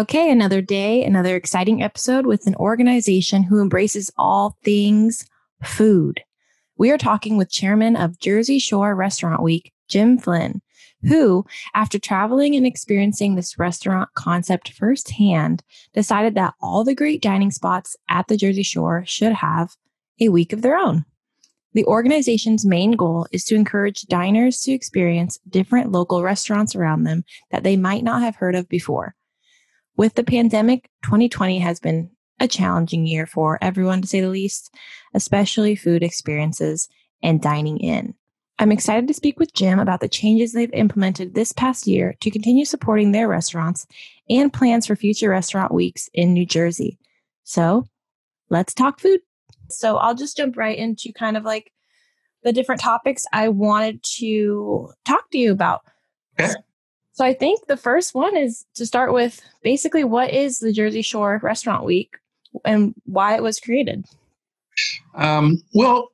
Okay, 0.00 0.30
another 0.30 0.62
day, 0.62 1.04
another 1.04 1.36
exciting 1.36 1.82
episode 1.82 2.24
with 2.24 2.46
an 2.46 2.54
organization 2.54 3.42
who 3.42 3.60
embraces 3.60 4.10
all 4.16 4.56
things 4.64 5.26
food. 5.62 6.22
We 6.78 6.90
are 6.90 6.96
talking 6.96 7.36
with 7.36 7.50
chairman 7.50 7.96
of 7.96 8.18
Jersey 8.18 8.58
Shore 8.58 8.96
Restaurant 8.96 9.42
Week, 9.42 9.74
Jim 9.88 10.16
Flynn, 10.16 10.62
who, 11.02 11.44
after 11.74 11.98
traveling 11.98 12.56
and 12.56 12.66
experiencing 12.66 13.34
this 13.34 13.58
restaurant 13.58 14.08
concept 14.14 14.72
firsthand, 14.72 15.62
decided 15.92 16.34
that 16.34 16.54
all 16.62 16.82
the 16.82 16.94
great 16.94 17.20
dining 17.20 17.50
spots 17.50 17.94
at 18.08 18.26
the 18.26 18.38
Jersey 18.38 18.62
Shore 18.62 19.04
should 19.06 19.34
have 19.34 19.76
a 20.18 20.30
week 20.30 20.54
of 20.54 20.62
their 20.62 20.78
own. 20.78 21.04
The 21.74 21.84
organization's 21.84 22.64
main 22.64 22.92
goal 22.92 23.26
is 23.32 23.44
to 23.44 23.54
encourage 23.54 24.00
diners 24.04 24.60
to 24.62 24.72
experience 24.72 25.38
different 25.50 25.92
local 25.92 26.22
restaurants 26.22 26.74
around 26.74 27.02
them 27.02 27.22
that 27.50 27.64
they 27.64 27.76
might 27.76 28.02
not 28.02 28.22
have 28.22 28.36
heard 28.36 28.54
of 28.54 28.66
before. 28.66 29.14
With 30.00 30.14
the 30.14 30.24
pandemic, 30.24 30.88
2020 31.02 31.58
has 31.58 31.78
been 31.78 32.08
a 32.40 32.48
challenging 32.48 33.06
year 33.06 33.26
for 33.26 33.58
everyone, 33.60 34.00
to 34.00 34.08
say 34.08 34.22
the 34.22 34.30
least, 34.30 34.74
especially 35.12 35.76
food 35.76 36.02
experiences 36.02 36.88
and 37.22 37.42
dining 37.42 37.76
in. 37.76 38.14
I'm 38.58 38.72
excited 38.72 39.06
to 39.08 39.12
speak 39.12 39.38
with 39.38 39.52
Jim 39.52 39.78
about 39.78 40.00
the 40.00 40.08
changes 40.08 40.54
they've 40.54 40.72
implemented 40.72 41.34
this 41.34 41.52
past 41.52 41.86
year 41.86 42.14
to 42.20 42.30
continue 42.30 42.64
supporting 42.64 43.12
their 43.12 43.28
restaurants 43.28 43.86
and 44.30 44.50
plans 44.50 44.86
for 44.86 44.96
future 44.96 45.28
restaurant 45.28 45.70
weeks 45.70 46.08
in 46.14 46.32
New 46.32 46.46
Jersey. 46.46 46.98
So 47.44 47.86
let's 48.48 48.72
talk 48.72 49.00
food. 49.00 49.20
So 49.68 49.98
I'll 49.98 50.14
just 50.14 50.34
jump 50.34 50.56
right 50.56 50.78
into 50.78 51.12
kind 51.12 51.36
of 51.36 51.44
like 51.44 51.74
the 52.42 52.54
different 52.54 52.80
topics 52.80 53.26
I 53.34 53.50
wanted 53.50 54.02
to 54.16 54.92
talk 55.04 55.30
to 55.32 55.36
you 55.36 55.52
about. 55.52 55.82
Okay. 56.40 56.54
So 57.20 57.26
I 57.26 57.34
think 57.34 57.66
the 57.66 57.76
first 57.76 58.14
one 58.14 58.34
is 58.34 58.64
to 58.76 58.86
start 58.86 59.12
with 59.12 59.42
basically 59.62 60.04
what 60.04 60.32
is 60.32 60.60
the 60.60 60.72
Jersey 60.72 61.02
Shore 61.02 61.38
Restaurant 61.42 61.84
Week 61.84 62.16
and 62.64 62.94
why 63.04 63.34
it 63.34 63.42
was 63.42 63.60
created? 63.60 64.06
Um, 65.14 65.62
well, 65.74 66.08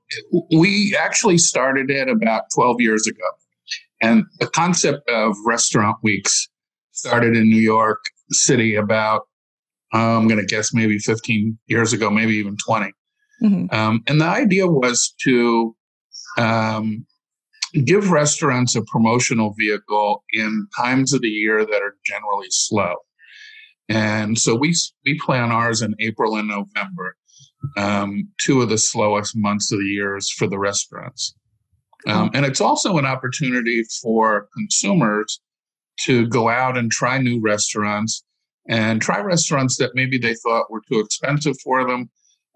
we 0.51 0.98
actually 0.98 1.39
started 1.39 1.93
it 1.93 2.09
about 2.09 2.51
12 2.53 2.81
years 2.81 3.07
ago. 3.07 3.23
And 4.03 4.25
the 4.41 4.48
concept 4.48 5.09
of 5.09 5.37
restaurant 5.47 5.97
weeks 6.03 6.48
started 6.91 7.37
in 7.37 7.48
New 7.48 7.63
York 7.63 8.03
City 8.33 8.75
about, 8.75 9.29
uh, 9.95 10.19
I'm 10.19 10.27
going 10.27 10.41
to 10.41 10.45
guess 10.45 10.75
maybe 10.75 10.98
15 10.98 11.57
years 11.69 11.93
ago, 11.93 12.11
maybe 12.11 12.35
even 12.35 12.57
20. 12.57 12.93
Mm-hmm. 13.45 13.73
Um, 13.73 14.03
and 14.09 14.20
the 14.20 14.27
idea 14.27 14.67
was 14.67 15.15
to 15.20 15.77
um, 16.37 17.07
give 17.85 18.11
restaurants 18.11 18.75
a 18.77 18.83
promotional 18.83 19.55
vehicle 19.59 20.25
in 20.33 20.67
times 20.77 21.13
of 21.13 21.21
the 21.23 21.29
year 21.29 21.65
that 21.65 21.83
are 21.83 21.97
generally 22.05 22.49
slow. 22.51 22.95
And 23.89 24.39
so 24.39 24.55
we 24.55 24.75
we 25.05 25.19
plan 25.19 25.53
ours 25.53 25.83
in 25.83 25.95
April 26.01 26.37
and 26.37 26.49
November, 26.49 27.17
um, 27.77 28.29
two 28.39 28.63
of 28.63 28.69
the 28.69 28.79
slowest 28.79 29.37
months 29.37 29.73
of 29.73 29.79
the 29.79 29.87
years 29.87 30.31
for 30.31 30.47
the 30.49 30.59
restaurants. 30.59 31.35
Um, 32.07 32.31
and 32.35 32.47
it's 32.47 32.61
also 32.61 32.99
an 32.99 33.07
opportunity 33.07 33.83
for 34.03 34.49
consumers 34.55 35.41
to 36.01 36.27
go 36.29 36.49
out 36.49 36.77
and 36.77 36.91
try 36.91 37.19
new 37.19 37.41
restaurants 37.41 38.23
and 38.69 39.01
try 39.01 39.21
restaurants 39.21 39.77
that 39.79 39.95
maybe 39.95 40.19
they 40.19 40.35
thought 40.35 40.71
were 40.71 40.83
too 40.89 41.01
expensive 41.01 41.57
for 41.63 41.87
them, 41.87 42.11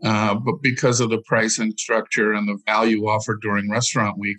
uh, 0.05 0.35
but 0.35 0.61
because 0.63 1.01
of 1.01 1.11
the 1.11 1.23
pricing 1.27 1.73
structure 1.77 2.33
and 2.33 2.49
the 2.49 2.59
value 2.67 3.07
offered 3.07 3.41
during 3.41 3.71
restaurant 3.71 4.19
week, 4.19 4.39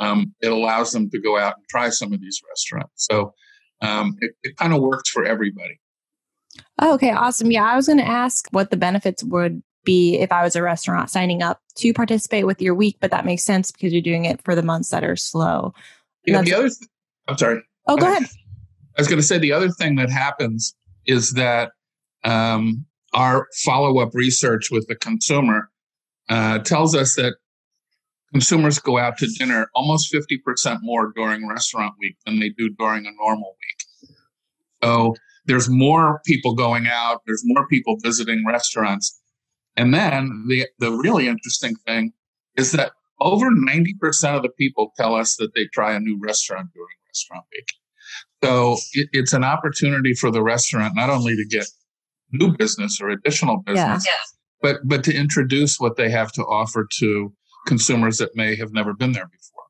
um, 0.00 0.34
it 0.40 0.50
allows 0.50 0.90
them 0.92 1.08
to 1.10 1.20
go 1.20 1.38
out 1.38 1.54
and 1.56 1.64
try 1.68 1.90
some 1.90 2.12
of 2.12 2.20
these 2.20 2.40
restaurants. 2.48 3.06
So 3.08 3.34
um, 3.82 4.16
it, 4.20 4.32
it 4.42 4.56
kind 4.56 4.72
of 4.72 4.80
works 4.80 5.10
for 5.10 5.24
everybody. 5.24 5.78
Oh, 6.80 6.94
okay, 6.94 7.12
awesome. 7.12 7.50
Yeah, 7.50 7.64
I 7.64 7.76
was 7.76 7.86
going 7.86 7.98
to 7.98 8.06
ask 8.06 8.48
what 8.50 8.70
the 8.70 8.76
benefits 8.76 9.22
would 9.22 9.62
be 9.84 10.18
if 10.18 10.32
I 10.32 10.42
was 10.42 10.56
a 10.56 10.62
restaurant 10.62 11.10
signing 11.10 11.42
up 11.42 11.60
to 11.76 11.92
participate 11.92 12.46
with 12.46 12.60
your 12.60 12.74
week, 12.74 12.96
but 13.00 13.10
that 13.12 13.24
makes 13.24 13.44
sense 13.44 13.70
because 13.70 13.92
you're 13.92 14.02
doing 14.02 14.24
it 14.24 14.42
for 14.42 14.54
the 14.54 14.62
months 14.62 14.90
that 14.90 15.04
are 15.04 15.16
slow. 15.16 15.72
Yeah, 16.26 16.42
the 16.42 16.54
other, 16.54 16.68
th- 16.68 16.88
I'm 17.28 17.38
sorry. 17.38 17.62
Oh, 17.86 17.96
go 17.96 18.10
ahead. 18.10 18.24
I 18.98 19.00
was 19.00 19.08
going 19.08 19.20
to 19.20 19.26
say 19.26 19.38
the 19.38 19.52
other 19.52 19.70
thing 19.70 19.96
that 19.96 20.10
happens 20.10 20.74
is 21.06 21.32
that 21.32 21.72
um, 22.24 22.84
our 23.14 23.46
follow 23.64 23.98
up 24.00 24.14
research 24.14 24.70
with 24.70 24.86
the 24.88 24.96
consumer 24.96 25.70
uh, 26.28 26.58
tells 26.58 26.94
us 26.94 27.14
that 27.16 27.36
consumers 28.32 28.78
go 28.78 28.98
out 28.98 29.18
to 29.18 29.26
dinner 29.26 29.68
almost 29.74 30.12
50% 30.12 30.78
more 30.82 31.12
during 31.14 31.48
restaurant 31.48 31.94
week 31.98 32.16
than 32.24 32.38
they 32.38 32.50
do 32.50 32.70
during 32.70 33.06
a 33.06 33.10
normal 33.18 33.56
week. 33.60 34.12
So 34.82 35.14
there's 35.46 35.68
more 35.68 36.20
people 36.24 36.54
going 36.54 36.86
out, 36.86 37.22
there's 37.26 37.42
more 37.44 37.66
people 37.66 37.96
visiting 38.02 38.44
restaurants. 38.46 39.20
And 39.76 39.92
then 39.92 40.44
the, 40.48 40.66
the 40.78 40.92
really 40.92 41.26
interesting 41.28 41.74
thing 41.86 42.12
is 42.56 42.72
that 42.72 42.92
over 43.20 43.50
90% 43.50 44.36
of 44.36 44.42
the 44.42 44.48
people 44.50 44.92
tell 44.96 45.14
us 45.14 45.36
that 45.36 45.54
they 45.54 45.66
try 45.66 45.92
a 45.92 46.00
new 46.00 46.18
restaurant 46.20 46.68
during 46.72 46.88
restaurant 47.08 47.44
week. 47.52 47.66
So 48.42 48.76
it, 48.94 49.08
it's 49.12 49.32
an 49.32 49.44
opportunity 49.44 50.14
for 50.14 50.30
the 50.30 50.42
restaurant 50.42 50.94
not 50.96 51.10
only 51.10 51.36
to 51.36 51.44
get 51.44 51.66
new 52.32 52.56
business 52.56 53.00
or 53.00 53.10
additional 53.10 53.58
business, 53.58 54.06
yeah. 54.06 54.12
but 54.62 54.76
but 54.84 55.04
to 55.04 55.14
introduce 55.14 55.78
what 55.78 55.96
they 55.96 56.10
have 56.10 56.32
to 56.32 56.42
offer 56.42 56.86
to 56.98 57.32
consumers 57.66 58.18
that 58.18 58.34
may 58.34 58.56
have 58.56 58.72
never 58.72 58.92
been 58.94 59.12
there 59.12 59.26
before. 59.26 59.64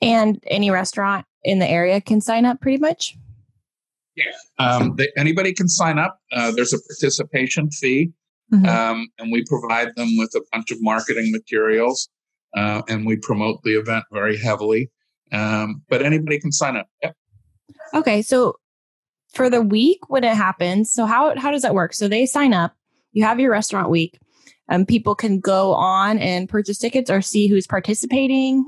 And 0.00 0.42
any 0.48 0.70
restaurant 0.70 1.26
in 1.44 1.58
the 1.58 1.68
area 1.68 2.00
can 2.00 2.20
sign 2.20 2.44
up 2.44 2.60
pretty 2.60 2.78
much? 2.78 3.16
Yeah. 4.16 4.24
Um, 4.58 4.96
they, 4.96 5.08
anybody 5.16 5.52
can 5.54 5.68
sign 5.68 5.98
up. 5.98 6.18
Uh, 6.32 6.50
there's 6.50 6.72
a 6.72 6.78
participation 6.78 7.70
fee, 7.70 8.12
mm-hmm. 8.52 8.66
um, 8.66 9.08
and 9.18 9.32
we 9.32 9.44
provide 9.44 9.94
them 9.96 10.16
with 10.18 10.34
a 10.34 10.42
bunch 10.52 10.70
of 10.70 10.78
marketing 10.82 11.32
materials, 11.32 12.08
uh, 12.56 12.82
and 12.88 13.06
we 13.06 13.16
promote 13.16 13.62
the 13.62 13.78
event 13.78 14.04
very 14.12 14.36
heavily. 14.36 14.90
Um, 15.32 15.82
but 15.88 16.02
anybody 16.02 16.38
can 16.38 16.52
sign 16.52 16.76
up. 16.76 16.88
Yep. 17.02 17.16
Okay, 17.94 18.20
so 18.22 18.56
for 19.32 19.48
the 19.48 19.62
week 19.62 19.98
when 20.08 20.24
it 20.24 20.34
happens, 20.34 20.92
so 20.92 21.06
how 21.06 21.38
how 21.38 21.50
does 21.50 21.62
that 21.62 21.74
work? 21.74 21.94
So 21.94 22.06
they 22.06 22.26
sign 22.26 22.52
up. 22.52 22.74
You 23.12 23.24
have 23.24 23.40
your 23.40 23.50
restaurant 23.50 23.88
week. 23.88 24.18
Um, 24.68 24.86
people 24.86 25.14
can 25.14 25.40
go 25.40 25.74
on 25.74 26.18
and 26.18 26.48
purchase 26.48 26.78
tickets 26.78 27.10
or 27.10 27.20
see 27.20 27.48
who's 27.48 27.66
participating 27.66 28.64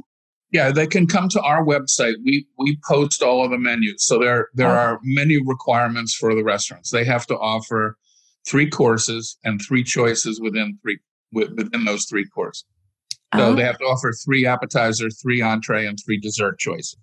yeah, 0.54 0.70
they 0.70 0.86
can 0.86 1.08
come 1.08 1.28
to 1.30 1.42
our 1.42 1.64
website. 1.64 2.14
We 2.24 2.46
we 2.58 2.78
post 2.88 3.24
all 3.24 3.44
of 3.44 3.50
the 3.50 3.58
menus. 3.58 4.06
So 4.06 4.20
there 4.20 4.50
there 4.54 4.68
oh. 4.68 4.78
are 4.78 5.00
many 5.02 5.36
requirements 5.44 6.14
for 6.14 6.32
the 6.32 6.44
restaurants. 6.44 6.92
They 6.92 7.04
have 7.04 7.26
to 7.26 7.36
offer 7.36 7.96
three 8.46 8.70
courses 8.70 9.36
and 9.42 9.60
three 9.60 9.82
choices 9.82 10.40
within 10.40 10.78
three 10.80 11.00
within 11.32 11.84
those 11.84 12.04
three 12.04 12.26
courses. 12.28 12.64
So 13.34 13.46
oh. 13.46 13.54
they 13.56 13.64
have 13.64 13.78
to 13.78 13.84
offer 13.84 14.12
three 14.24 14.46
appetizer, 14.46 15.10
three 15.10 15.42
entree, 15.42 15.86
and 15.86 15.98
three 15.98 16.20
dessert 16.20 16.60
choices 16.60 16.96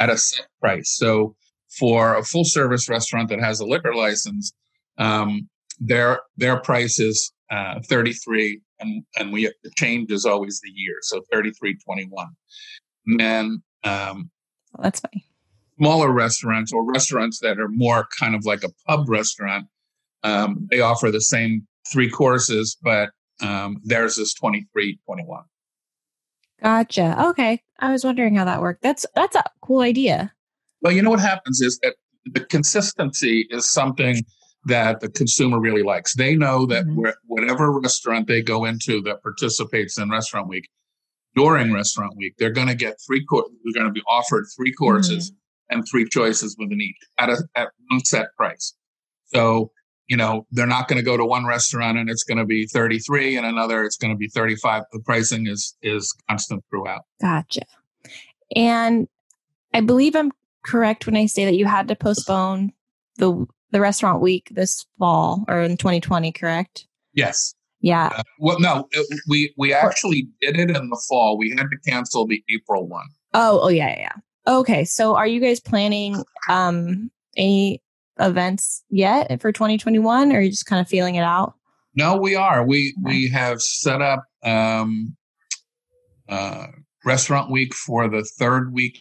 at 0.00 0.08
a 0.08 0.16
set 0.16 0.46
price. 0.58 0.90
So 0.96 1.36
for 1.78 2.16
a 2.16 2.22
full 2.22 2.46
service 2.46 2.88
restaurant 2.88 3.28
that 3.28 3.40
has 3.40 3.60
a 3.60 3.66
liquor 3.66 3.94
license, 3.94 4.50
um, 4.96 5.50
their 5.80 6.20
their 6.36 6.58
price 6.58 6.98
is 6.98 7.32
uh, 7.50 7.80
33 7.88 8.60
and 8.80 9.04
and 9.18 9.32
we 9.32 9.50
the 9.62 9.70
change 9.76 10.10
is 10.10 10.24
always 10.24 10.60
the 10.62 10.70
year 10.74 10.96
so 11.02 11.22
33 11.32 11.76
21 11.84 12.26
and 13.06 13.20
then 13.20 13.62
um, 13.84 14.30
well, 14.74 14.82
that's 14.84 15.00
funny. 15.00 15.24
smaller 15.78 16.12
restaurants 16.12 16.72
or 16.72 16.84
restaurants 16.84 17.40
that 17.40 17.58
are 17.58 17.68
more 17.68 18.06
kind 18.18 18.34
of 18.34 18.44
like 18.44 18.62
a 18.64 18.70
pub 18.86 19.08
restaurant 19.08 19.66
um, 20.24 20.66
they 20.70 20.80
offer 20.80 21.10
the 21.10 21.20
same 21.20 21.66
three 21.90 22.10
courses 22.10 22.76
but 22.82 23.10
um, 23.40 23.80
theirs 23.84 24.18
is 24.18 24.34
23 24.34 24.98
21 25.04 25.42
gotcha. 26.62 27.26
Okay. 27.28 27.62
I 27.78 27.92
was 27.92 28.04
wondering 28.04 28.34
how 28.34 28.44
that 28.44 28.60
worked. 28.60 28.82
That's 28.82 29.06
that's 29.14 29.36
a 29.36 29.44
cool 29.62 29.80
idea. 29.80 30.32
Well 30.82 30.92
you 30.92 31.02
know 31.02 31.10
what 31.10 31.20
happens 31.20 31.60
is 31.60 31.78
that 31.82 31.94
the 32.24 32.40
consistency 32.40 33.46
is 33.50 33.70
something 33.70 34.24
that 34.68 35.00
the 35.00 35.08
consumer 35.10 35.60
really 35.60 35.82
likes. 35.82 36.14
They 36.14 36.36
know 36.36 36.66
that 36.66 36.86
mm-hmm. 36.86 37.08
whatever 37.26 37.72
restaurant 37.72 38.26
they 38.26 38.42
go 38.42 38.64
into 38.64 39.02
that 39.02 39.22
participates 39.22 39.98
in 39.98 40.10
Restaurant 40.10 40.48
Week, 40.48 40.68
during 41.34 41.72
Restaurant 41.72 42.16
Week, 42.16 42.34
they're 42.38 42.50
going 42.50 42.68
to 42.68 42.74
get 42.74 42.96
three. 43.06 43.24
courses. 43.24 43.52
they're 43.64 43.82
going 43.82 43.92
to 43.92 43.98
be 43.98 44.04
offered 44.08 44.44
three 44.56 44.72
courses 44.72 45.30
mm-hmm. 45.30 45.78
and 45.78 45.88
three 45.90 46.08
choices 46.08 46.56
within 46.58 46.80
each 46.80 46.96
at 47.18 47.28
a 47.28 47.42
at 47.54 47.68
one 47.88 48.04
set 48.04 48.34
price. 48.36 48.74
So 49.26 49.72
you 50.08 50.16
know 50.16 50.46
they're 50.50 50.66
not 50.66 50.88
going 50.88 50.96
to 50.96 51.04
go 51.04 51.16
to 51.16 51.24
one 51.24 51.46
restaurant 51.46 51.98
and 51.98 52.10
it's 52.10 52.24
going 52.24 52.38
to 52.38 52.46
be 52.46 52.66
33 52.66 53.36
and 53.36 53.46
another 53.46 53.84
it's 53.84 53.96
going 53.96 54.12
to 54.12 54.16
be 54.16 54.28
35 54.28 54.84
the 54.90 55.00
pricing 55.00 55.46
is 55.46 55.76
is 55.82 56.14
constant 56.28 56.64
throughout 56.70 57.02
gotcha 57.20 57.60
and 58.56 59.06
i 59.74 59.80
believe 59.80 60.16
i'm 60.16 60.32
correct 60.64 61.06
when 61.06 61.14
i 61.16 61.26
say 61.26 61.44
that 61.44 61.56
you 61.56 61.66
had 61.66 61.88
to 61.88 61.94
postpone 61.94 62.72
the 63.16 63.46
the 63.70 63.80
restaurant 63.80 64.20
week 64.20 64.48
this 64.52 64.86
fall 64.98 65.44
or 65.48 65.60
in 65.60 65.76
2020, 65.76 66.32
correct? 66.32 66.86
Yes. 67.12 67.54
Yeah. 67.80 68.10
Uh, 68.16 68.22
well, 68.38 68.58
no, 68.58 68.88
it, 68.90 69.20
we 69.28 69.54
we 69.56 69.72
actually 69.72 70.28
did 70.40 70.58
it 70.58 70.70
in 70.70 70.88
the 70.88 71.02
fall. 71.08 71.38
We 71.38 71.50
had 71.50 71.68
to 71.70 71.90
cancel 71.90 72.26
the 72.26 72.42
April 72.52 72.88
one. 72.88 73.06
Oh, 73.34 73.60
oh 73.62 73.68
yeah, 73.68 73.96
yeah. 73.98 74.12
Okay, 74.46 74.84
so 74.84 75.14
are 75.14 75.26
you 75.26 75.40
guys 75.40 75.60
planning 75.60 76.24
um 76.48 77.10
any 77.36 77.82
events 78.18 78.82
yet 78.90 79.40
for 79.40 79.52
2021 79.52 80.32
or 80.32 80.38
are 80.38 80.40
you 80.40 80.50
just 80.50 80.66
kind 80.66 80.80
of 80.80 80.88
feeling 80.88 81.14
it 81.14 81.22
out? 81.22 81.54
No, 81.94 82.16
we 82.16 82.36
are. 82.36 82.64
We 82.64 82.94
we 83.02 83.28
have 83.30 83.60
set 83.60 84.00
up 84.00 84.24
um, 84.44 85.16
uh, 86.28 86.68
restaurant 87.04 87.50
week 87.50 87.74
for 87.74 88.08
the 88.08 88.22
third 88.38 88.72
week 88.72 89.00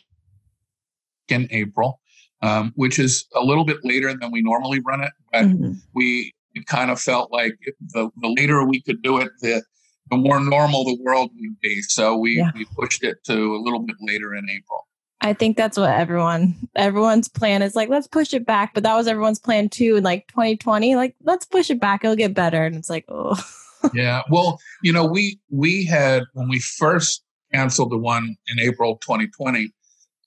in 1.28 1.48
April, 1.52 2.00
um, 2.42 2.72
which 2.76 3.00
is 3.00 3.26
a 3.36 3.42
little 3.42 3.66
bit 3.66 3.78
later 3.84 4.14
than 4.14 4.32
we 4.32 4.42
normally 4.42 4.80
run 4.80 5.02
it. 5.02 5.12
But 5.32 5.46
mm-hmm. 5.46 5.74
we, 5.94 6.34
we 6.56 6.64
kind 6.66 6.92
of 6.92 7.00
felt 7.00 7.32
like 7.32 7.58
the, 7.94 8.10
the 8.18 8.36
later 8.38 8.66
we 8.66 8.82
could 8.82 9.02
do 9.02 9.18
it, 9.20 9.32
the 9.42 9.64
the 10.10 10.18
more 10.18 10.40
normal 10.40 10.86
the 10.86 10.98
world 11.04 11.32
would 11.36 11.60
be. 11.62 11.82
So 11.82 12.16
we, 12.16 12.38
yeah. 12.38 12.52
we 12.56 12.66
pushed 12.78 13.04
it 13.04 13.24
to 13.26 13.56
a 13.56 13.60
little 13.62 13.80
bit 13.80 13.98
later 14.00 14.34
in 14.34 14.50
April. 14.50 14.88
I 15.20 15.34
think 15.34 15.58
that's 15.58 15.78
what 15.78 15.90
everyone 15.90 16.56
everyone's 16.76 17.28
plan 17.28 17.62
is 17.62 17.76
like, 17.76 17.90
let's 17.90 18.08
push 18.08 18.34
it 18.34 18.46
back. 18.46 18.74
But 18.74 18.84
that 18.84 18.96
was 18.96 19.08
everyone's 19.08 19.40
plan 19.40 19.68
too 19.68 19.98
in 19.98 20.04
like 20.04 20.28
2020. 20.28 20.96
Like, 20.96 21.16
let's 21.24 21.46
push 21.46 21.70
it 21.70 21.82
back, 21.82 22.04
it'll 22.04 22.16
get 22.16 22.34
better. 22.34 22.64
And 22.64 22.76
it's 22.76 22.90
like, 22.90 23.06
oh. 23.10 23.36
yeah. 23.94 24.22
Well, 24.30 24.60
you 24.84 24.94
know, 24.94 25.06
we 25.06 25.40
we 25.50 25.86
had 25.86 26.24
when 26.34 26.48
we 26.48 26.60
first 26.60 27.24
canceled 27.54 27.92
the 27.92 27.98
one 27.98 28.36
in 28.48 28.60
April 28.60 28.98
2020, 28.98 29.72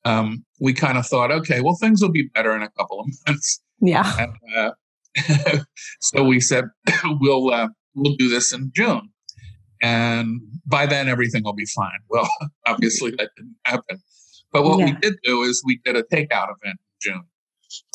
um, 0.05 0.45
we 0.61 0.73
kind 0.73 0.99
of 0.99 1.07
thought, 1.07 1.31
okay, 1.31 1.61
well, 1.61 1.77
things 1.81 2.03
will 2.03 2.11
be 2.11 2.29
better 2.35 2.55
in 2.55 2.63
a 2.63 2.71
couple 2.71 3.01
of 3.01 3.07
months. 3.27 3.61
Yeah. 3.81 4.05
And, 4.19 4.33
uh, 4.57 5.59
so 6.01 6.23
we 6.23 6.41
said 6.41 6.67
we'll 7.05 7.53
uh, 7.53 7.69
we'll 7.97 8.15
do 8.15 8.29
this 8.29 8.53
in 8.53 8.71
June, 8.73 9.11
and 9.83 10.41
by 10.67 10.87
then 10.87 11.09
everything 11.09 11.43
will 11.43 11.53
be 11.53 11.67
fine. 11.67 11.99
Well, 12.09 12.29
obviously 12.67 13.11
that 13.13 13.31
didn't 13.37 13.57
happen. 13.65 14.01
But 14.53 14.65
what 14.65 14.79
yeah. 14.79 14.85
we 14.85 14.93
did 14.93 15.15
do 15.25 15.43
is 15.43 15.63
we 15.65 15.81
did 15.85 15.97
a 15.97 16.03
takeout 16.05 16.49
event 16.63 16.79
in 16.79 17.01
June. 17.01 17.23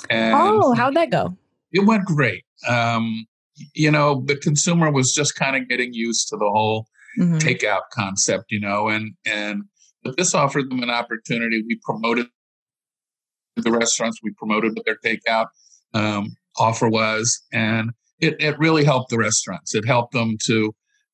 And 0.09 0.35
oh, 0.35 0.73
how'd 0.73 0.95
that 0.95 1.09
go? 1.09 1.37
It 1.71 1.85
went 1.85 2.05
great. 2.05 2.43
Um, 2.67 3.25
you 3.73 3.91
know, 3.91 4.23
the 4.25 4.35
consumer 4.35 4.91
was 4.91 5.13
just 5.13 5.35
kind 5.35 5.55
of 5.55 5.67
getting 5.67 5.93
used 5.93 6.27
to 6.29 6.37
the 6.37 6.49
whole 6.49 6.87
mm-hmm. 7.19 7.37
takeout 7.37 7.83
concept, 7.91 8.45
you 8.49 8.59
know, 8.59 8.89
and 8.89 9.13
and 9.25 9.63
but 10.05 10.15
this 10.15 10.35
offered 10.35 10.69
them 10.69 10.83
an 10.83 10.89
opportunity. 10.89 11.63
We 11.67 11.79
promoted 11.83 12.27
the 13.57 13.71
restaurants, 13.71 14.19
we 14.23 14.31
promoted 14.37 14.73
what 14.75 14.85
their 14.85 14.97
takeout 15.03 15.47
um, 15.93 16.35
offer 16.57 16.87
was, 16.87 17.41
and 17.51 17.91
it, 18.19 18.35
it 18.39 18.57
really 18.59 18.85
helped 18.85 19.09
the 19.09 19.17
restaurants. 19.17 19.73
It 19.73 19.85
helped 19.85 20.13
them 20.13 20.37
to 20.45 20.73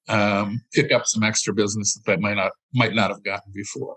um, 0.10 0.62
pick 0.74 0.92
up 0.92 1.06
some 1.06 1.24
extra 1.24 1.54
business 1.54 1.94
that 1.94 2.04
they 2.06 2.18
might 2.18 2.36
not 2.36 2.52
might 2.74 2.94
not 2.94 3.10
have 3.10 3.24
gotten 3.24 3.52
before. 3.54 3.96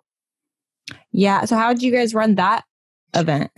Yeah. 1.10 1.44
So 1.44 1.56
how 1.56 1.72
did 1.72 1.82
you 1.82 1.90
guys 1.90 2.14
run 2.14 2.36
that 2.36 2.64
event? 3.14 3.50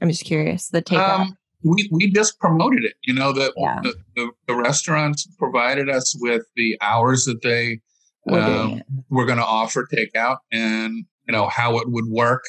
I'm 0.00 0.08
just 0.08 0.24
curious. 0.24 0.68
The 0.68 0.82
takeout. 0.82 1.20
Um, 1.20 1.36
we 1.62 1.88
we 1.92 2.10
just 2.10 2.38
promoted 2.38 2.84
it. 2.84 2.94
You 3.04 3.14
know, 3.14 3.32
the, 3.32 3.52
yeah. 3.56 3.80
the, 3.82 3.94
the, 4.16 4.30
the 4.46 4.54
restaurants 4.54 5.26
provided 5.38 5.90
us 5.90 6.16
with 6.20 6.42
the 6.56 6.78
hours 6.80 7.24
that 7.26 7.42
they 7.42 7.80
um, 8.28 8.82
were 9.08 9.26
going 9.26 9.38
to 9.38 9.44
offer 9.44 9.86
takeout, 9.92 10.38
and 10.52 11.04
you 11.26 11.32
know 11.32 11.48
how 11.48 11.78
it 11.78 11.90
would 11.90 12.06
work, 12.06 12.44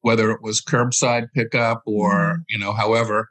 whether 0.00 0.30
it 0.30 0.42
was 0.42 0.62
curbside 0.62 1.28
pickup 1.34 1.82
or 1.86 2.12
mm-hmm. 2.12 2.40
you 2.48 2.58
know 2.58 2.72
however. 2.72 3.30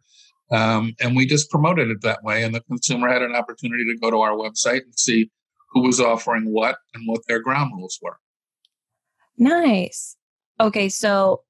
Um, 0.52 0.94
and 1.00 1.16
we 1.16 1.26
just 1.26 1.50
promoted 1.50 1.90
it 1.90 2.02
that 2.02 2.24
way, 2.24 2.44
and 2.44 2.54
the 2.54 2.62
consumer 2.62 3.10
had 3.10 3.22
an 3.22 3.36
opportunity 3.36 3.86
to 3.86 3.98
go 3.98 4.12
to 4.12 4.18
our 4.18 4.32
website 4.32 4.82
and 4.82 4.98
see 4.98 5.32
who 5.72 5.82
was 5.82 6.00
offering 6.00 6.52
what 6.52 6.78
and 6.94 7.08
what 7.08 7.22
their 7.28 7.40
ground 7.40 7.72
rules 7.76 8.00
were. 8.02 8.20
Nice. 9.38 10.16
Okay, 10.60 10.88
so 10.88 11.42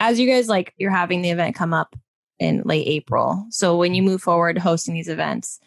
as 0.00 0.20
you 0.20 0.28
guys 0.28 0.48
like 0.48 0.72
you're 0.78 0.90
having 0.90 1.22
the 1.22 1.30
event 1.30 1.56
come 1.56 1.74
up 1.74 1.96
in 2.38 2.62
late 2.64 2.86
April. 2.86 3.46
So 3.50 3.76
when 3.76 3.94
you 3.94 4.02
move 4.02 4.22
forward 4.22 4.58
hosting 4.58 4.94
these 4.94 5.08
events, 5.08 5.58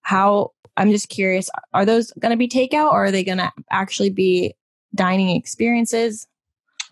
how 0.00 0.52
I'm 0.76 0.90
just 0.90 1.08
curious, 1.08 1.50
are 1.72 1.84
those 1.84 2.12
going 2.18 2.30
to 2.30 2.36
be 2.36 2.48
takeout 2.48 2.92
or 2.92 3.04
are 3.04 3.10
they 3.10 3.24
going 3.24 3.38
to 3.38 3.52
actually 3.70 4.10
be 4.10 4.54
dining 4.94 5.30
experiences? 5.36 6.26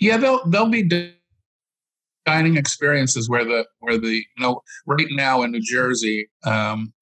Yeah, 0.00 0.17
they'll 0.17 0.44
they'll 0.46 0.69
be 0.69 1.14
dining 2.26 2.56
experiences 2.56 3.29
where 3.29 3.44
the 3.44 3.67
where 3.81 3.99
the 3.99 4.14
you 4.14 4.25
know 4.38 4.62
right 4.87 5.06
now 5.11 5.43
in 5.43 5.52
New 5.52 5.61
Jersey 5.62 6.29
um, 6.44 6.93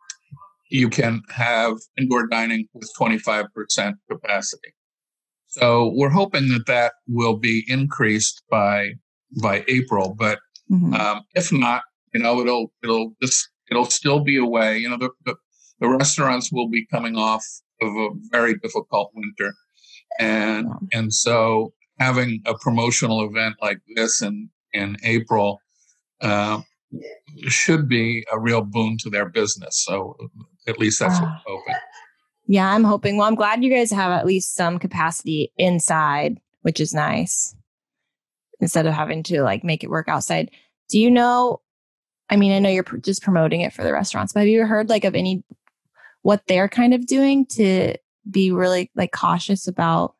you 0.71 0.88
can 0.88 1.23
have 1.31 1.75
indoor 1.99 2.27
dining 2.29 2.69
with 2.73 2.91
25% 2.99 3.94
capacity. 4.09 4.75
So 5.49 5.93
we're 5.94 6.11
hoping 6.11 6.49
that 6.50 6.67
that 6.67 6.93
will 7.09 7.37
be 7.37 7.65
increased 7.67 8.43
by 8.50 8.93
by 9.43 9.65
April. 9.67 10.15
But 10.17 10.38
mm-hmm. 10.71 10.94
um, 10.94 11.23
if 11.35 11.53
not, 11.53 11.82
you 12.15 12.21
know, 12.21 12.41
it'll 12.41 12.73
it'll 12.82 13.15
just 13.21 13.50
it'll 13.71 13.87
still 13.87 14.21
be 14.21 14.37
a 14.37 14.44
way. 14.44 14.79
You 14.79 14.91
know, 14.91 14.97
the, 14.97 15.11
the, 15.25 15.35
the 15.81 15.88
restaurants 15.88 16.53
will 16.53 16.69
be 16.69 16.87
coming 16.87 17.17
off 17.17 17.44
of 17.81 17.94
a 17.94 18.09
very 18.31 18.55
difficult 18.59 19.11
winter, 19.15 19.55
and 20.19 20.69
and 20.93 21.12
so 21.12 21.73
having 21.99 22.43
a 22.47 22.55
promotional 22.55 23.25
event 23.25 23.56
like 23.61 23.79
this 23.97 24.23
in 24.23 24.50
in 24.73 24.97
April 25.03 25.61
uh, 26.21 26.61
should 27.49 27.88
be 27.88 28.25
a 28.32 28.38
real 28.38 28.62
boon 28.62 28.97
to 28.99 29.11
their 29.11 29.29
business. 29.29 29.85
So 29.85 30.17
at 30.67 30.79
least 30.79 31.00
that's 31.00 31.21
what 31.21 31.29
we're 31.29 31.56
hoping. 31.56 31.75
Yeah, 32.47 32.73
I'm 32.73 32.85
hoping. 32.85 33.17
Well, 33.17 33.29
I'm 33.29 33.37
glad 33.37 33.62
you 33.62 33.71
guys 33.71 33.91
have 33.93 34.11
at 34.11 34.27
least 34.27 34.56
some 34.56 34.79
capacity 34.79 35.53
inside, 35.56 36.41
which 36.62 36.81
is 36.81 36.93
nice 36.93 37.55
instead 38.61 38.87
of 38.87 38.93
having 38.93 39.23
to 39.25 39.43
like 39.43 39.65
make 39.65 39.85
it 39.85 39.91
work 39.91 40.09
outside. 40.09 40.50
Do 40.88 40.99
you 40.99 41.11
know? 41.11 41.61
I 42.29 42.37
mean, 42.37 42.53
I 42.53 42.59
know 42.59 42.69
you're 42.69 42.85
pr- 42.85 42.99
just 42.99 43.23
promoting 43.23 43.61
it 43.61 43.73
for 43.73 43.82
the 43.82 43.93
restaurants, 43.93 44.32
but 44.32 44.41
have 44.41 44.49
you 44.49 44.67
heard 44.67 44.88
like 44.88 45.05
of 45.05 45.15
any 45.15 45.43
what 46.22 46.43
they're 46.46 46.69
kind 46.69 46.94
of 46.94 47.06
doing 47.06 47.46
to 47.46 47.94
be 48.31 48.52
really 48.52 48.90
like 48.94 49.12
cautious 49.12 49.67
about, 49.67 50.14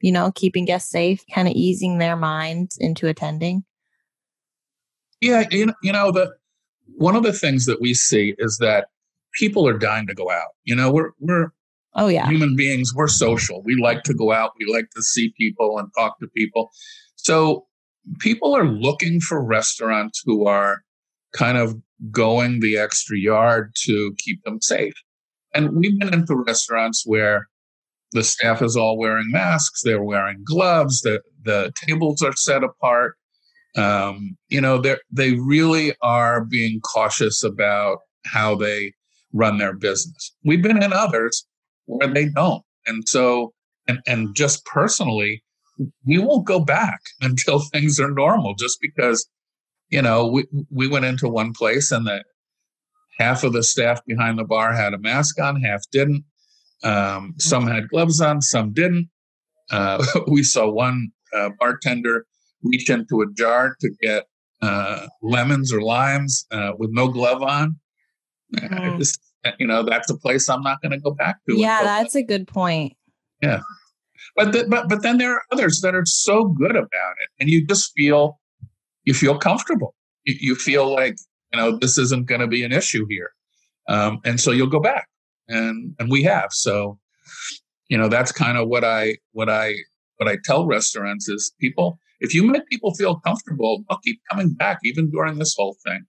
you 0.00 0.12
know, 0.12 0.32
keeping 0.34 0.64
guests 0.64 0.90
safe, 0.90 1.24
kind 1.34 1.48
of 1.48 1.54
easing 1.54 1.98
their 1.98 2.16
minds 2.16 2.76
into 2.76 3.06
attending? 3.08 3.64
Yeah, 5.20 5.44
you 5.50 5.66
know, 5.66 5.74
you 5.82 5.92
know 5.92 6.12
the 6.12 6.34
one 6.96 7.16
of 7.16 7.22
the 7.22 7.32
things 7.32 7.64
that 7.66 7.80
we 7.80 7.94
see 7.94 8.34
is 8.38 8.58
that 8.58 8.88
people 9.34 9.66
are 9.66 9.78
dying 9.78 10.06
to 10.06 10.14
go 10.14 10.30
out. 10.30 10.50
You 10.64 10.76
know, 10.76 10.92
we're 10.92 11.10
we're 11.18 11.52
Oh, 11.96 12.08
yeah. 12.08 12.28
Human 12.28 12.54
beings, 12.54 12.92
we're 12.94 13.08
social. 13.08 13.62
We 13.62 13.74
like 13.74 14.02
to 14.04 14.14
go 14.14 14.30
out, 14.30 14.52
we 14.60 14.70
like 14.70 14.90
to 14.90 15.02
see 15.02 15.32
people 15.36 15.78
and 15.78 15.88
talk 15.96 16.20
to 16.20 16.28
people. 16.28 16.70
So 17.16 17.66
people 18.18 18.54
are 18.54 18.66
looking 18.66 19.18
for 19.18 19.42
restaurants 19.42 20.22
who 20.24 20.46
are 20.46 20.82
kind 21.32 21.56
of 21.56 21.80
going 22.10 22.60
the 22.60 22.76
extra 22.76 23.18
yard 23.18 23.74
to 23.84 24.14
keep 24.18 24.44
them 24.44 24.60
safe. 24.60 24.92
And 25.56 25.74
we've 25.74 25.98
been 25.98 26.12
into 26.12 26.36
restaurants 26.36 27.04
where 27.06 27.48
the 28.12 28.22
staff 28.22 28.60
is 28.60 28.76
all 28.76 28.98
wearing 28.98 29.30
masks, 29.30 29.80
they're 29.82 30.02
wearing 30.02 30.42
gloves, 30.44 31.00
the, 31.00 31.22
the 31.44 31.72
tables 31.74 32.22
are 32.22 32.36
set 32.36 32.62
apart. 32.62 33.16
Um, 33.74 34.36
you 34.48 34.60
know, 34.60 34.82
they 35.10 35.32
really 35.32 35.94
are 36.02 36.44
being 36.44 36.80
cautious 36.80 37.42
about 37.42 37.98
how 38.26 38.54
they 38.54 38.92
run 39.32 39.56
their 39.56 39.74
business. 39.74 40.34
We've 40.44 40.62
been 40.62 40.82
in 40.82 40.92
others 40.92 41.46
where 41.86 42.12
they 42.12 42.28
don't. 42.28 42.62
And 42.86 43.08
so, 43.08 43.52
and, 43.88 44.00
and 44.06 44.34
just 44.34 44.64
personally, 44.66 45.42
we 46.04 46.18
won't 46.18 46.46
go 46.46 46.60
back 46.60 47.00
until 47.22 47.60
things 47.60 47.98
are 47.98 48.10
normal 48.10 48.54
just 48.54 48.78
because, 48.80 49.26
you 49.88 50.02
know, 50.02 50.26
we, 50.26 50.44
we 50.70 50.86
went 50.86 51.06
into 51.06 51.28
one 51.28 51.52
place 51.54 51.90
and 51.90 52.06
the 52.06 52.22
half 53.18 53.44
of 53.44 53.52
the 53.52 53.62
staff 53.62 54.00
behind 54.06 54.38
the 54.38 54.44
bar 54.44 54.72
had 54.74 54.94
a 54.94 54.98
mask 54.98 55.40
on, 55.40 55.60
half 55.60 55.82
didn't. 55.90 56.24
Um, 56.82 57.34
some 57.38 57.66
had 57.66 57.88
gloves 57.88 58.20
on, 58.20 58.42
some 58.42 58.72
didn't. 58.72 59.08
Uh, 59.70 60.04
we 60.28 60.42
saw 60.42 60.68
one 60.68 61.08
uh, 61.32 61.50
bartender 61.58 62.26
reach 62.62 62.90
into 62.90 63.22
a 63.22 63.26
jar 63.34 63.76
to 63.80 63.90
get 64.00 64.26
uh, 64.62 65.06
lemons 65.22 65.72
or 65.72 65.80
limes 65.80 66.46
uh, 66.50 66.72
with 66.78 66.90
no 66.92 67.08
glove 67.08 67.42
on. 67.42 67.76
Mm. 68.54 68.98
Just, 68.98 69.20
you 69.58 69.66
know 69.66 69.82
that's 69.82 70.10
a 70.10 70.16
place 70.16 70.48
i'm 70.48 70.62
not 70.62 70.80
going 70.82 70.92
to 70.92 70.98
go 70.98 71.10
back 71.12 71.38
to 71.48 71.56
yeah 71.56 71.82
that's 71.82 72.14
a 72.14 72.22
good 72.22 72.46
point 72.46 72.96
yeah 73.42 73.60
but 74.34 74.52
the, 74.52 74.66
but 74.68 74.88
but 74.88 75.02
then 75.02 75.18
there 75.18 75.34
are 75.34 75.42
others 75.52 75.80
that 75.82 75.94
are 75.94 76.04
so 76.06 76.44
good 76.44 76.76
about 76.76 77.14
it 77.22 77.28
and 77.40 77.50
you 77.50 77.66
just 77.66 77.92
feel 77.96 78.38
you 79.04 79.14
feel 79.14 79.38
comfortable 79.38 79.94
you, 80.24 80.34
you 80.40 80.54
feel 80.54 80.92
like 80.92 81.16
you 81.56 81.62
know 81.62 81.78
this 81.78 81.98
isn't 81.98 82.26
going 82.26 82.40
to 82.40 82.46
be 82.46 82.64
an 82.64 82.72
issue 82.72 83.06
here. 83.08 83.30
Um, 83.88 84.20
and 84.24 84.40
so 84.40 84.50
you'll 84.50 84.66
go 84.66 84.80
back. 84.80 85.08
And 85.48 85.94
and 85.98 86.10
we 86.10 86.22
have. 86.24 86.52
So 86.52 86.98
you 87.88 87.96
know 87.96 88.08
that's 88.08 88.32
kind 88.32 88.58
of 88.58 88.68
what 88.68 88.84
i 88.84 89.16
what 89.32 89.48
i 89.48 89.74
what 90.16 90.28
i 90.28 90.36
tell 90.44 90.66
restaurants 90.66 91.28
is 91.28 91.52
people 91.60 92.00
if 92.20 92.34
you 92.34 92.42
make 92.42 92.66
people 92.68 92.92
feel 92.94 93.20
comfortable 93.20 93.84
they'll 93.88 93.98
keep 93.98 94.20
coming 94.28 94.52
back 94.52 94.78
even 94.82 95.10
during 95.10 95.38
this 95.38 95.54
whole 95.56 95.76
thing. 95.84 96.04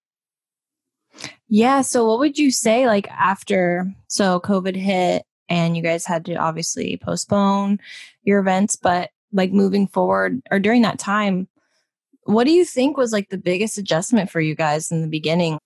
Yeah. 1.49 1.81
So, 1.81 2.05
what 2.05 2.19
would 2.19 2.37
you 2.37 2.51
say, 2.51 2.87
like, 2.87 3.09
after 3.09 3.91
so 4.07 4.39
COVID 4.41 4.75
hit 4.75 5.23
and 5.49 5.77
you 5.77 5.83
guys 5.83 6.05
had 6.05 6.25
to 6.25 6.35
obviously 6.35 6.97
postpone 6.97 7.79
your 8.23 8.39
events, 8.39 8.75
but 8.75 9.11
like 9.31 9.51
moving 9.51 9.87
forward 9.87 10.41
or 10.51 10.59
during 10.59 10.81
that 10.81 10.99
time, 10.99 11.47
what 12.27 12.43
do 12.43 12.51
you 12.51 12.65
think 12.65 12.97
was 12.97 13.13
like 13.13 13.29
the 13.29 13.37
biggest 13.37 13.77
adjustment 13.77 14.29
for 14.29 14.41
you 14.41 14.53
guys 14.53 14.91
in 14.91 15.01
the 15.01 15.07
beginning? 15.07 15.59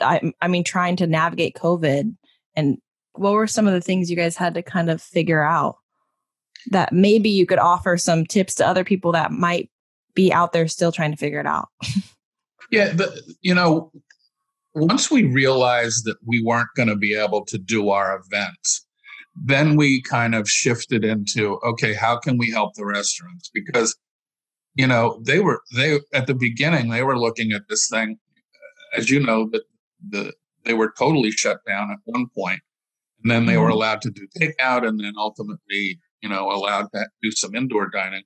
I, 0.00 0.32
I 0.40 0.48
mean, 0.48 0.64
trying 0.64 0.96
to 0.96 1.06
navigate 1.06 1.54
COVID 1.54 2.16
and 2.56 2.78
what 3.12 3.32
were 3.32 3.46
some 3.46 3.68
of 3.68 3.72
the 3.72 3.80
things 3.80 4.10
you 4.10 4.16
guys 4.16 4.36
had 4.36 4.54
to 4.54 4.62
kind 4.62 4.90
of 4.90 5.00
figure 5.00 5.42
out 5.42 5.76
that 6.70 6.92
maybe 6.92 7.28
you 7.28 7.46
could 7.46 7.58
offer 7.58 7.96
some 7.96 8.26
tips 8.26 8.54
to 8.56 8.66
other 8.66 8.84
people 8.84 9.12
that 9.12 9.30
might 9.30 9.70
be 10.14 10.32
out 10.32 10.52
there 10.52 10.66
still 10.66 10.90
trying 10.90 11.12
to 11.12 11.16
figure 11.16 11.40
it 11.40 11.46
out? 11.46 11.68
yeah, 12.70 12.88
the, 12.92 13.22
you 13.40 13.54
know, 13.54 13.92
once 14.74 15.08
we 15.08 15.24
realized 15.24 16.04
that 16.06 16.16
we 16.26 16.42
weren't 16.42 16.70
going 16.74 16.88
to 16.88 16.96
be 16.96 17.14
able 17.14 17.44
to 17.44 17.58
do 17.58 17.90
our 17.90 18.18
events, 18.18 18.84
then 19.36 19.76
we 19.76 20.02
kind 20.02 20.34
of 20.34 20.48
shifted 20.48 21.04
into 21.04 21.60
okay, 21.64 21.94
how 21.94 22.18
can 22.18 22.38
we 22.38 22.50
help 22.50 22.74
the 22.74 22.84
restaurants? 22.84 23.50
Because 23.54 23.96
you 24.74 24.86
know 24.86 25.20
they 25.24 25.40
were 25.40 25.62
they 25.74 25.98
at 26.12 26.26
the 26.26 26.34
beginning 26.34 26.88
they 26.88 27.02
were 27.02 27.18
looking 27.18 27.52
at 27.52 27.62
this 27.68 27.88
thing, 27.88 28.18
as 28.96 29.10
you 29.10 29.20
know 29.20 29.48
that 29.50 29.62
the 30.08 30.32
they 30.64 30.74
were 30.74 30.92
totally 30.98 31.30
shut 31.30 31.58
down 31.66 31.90
at 31.90 31.98
one 32.04 32.26
point, 32.36 32.60
and 33.22 33.30
then 33.30 33.46
they 33.46 33.56
were 33.56 33.64
mm-hmm. 33.64 33.72
allowed 33.72 34.02
to 34.02 34.10
do 34.10 34.26
takeout, 34.40 34.86
and 34.86 35.00
then 35.00 35.14
ultimately 35.16 35.98
you 36.20 36.28
know 36.28 36.50
allowed 36.50 36.86
to 36.94 37.06
do 37.22 37.30
some 37.30 37.54
indoor 37.54 37.88
dining. 37.88 38.22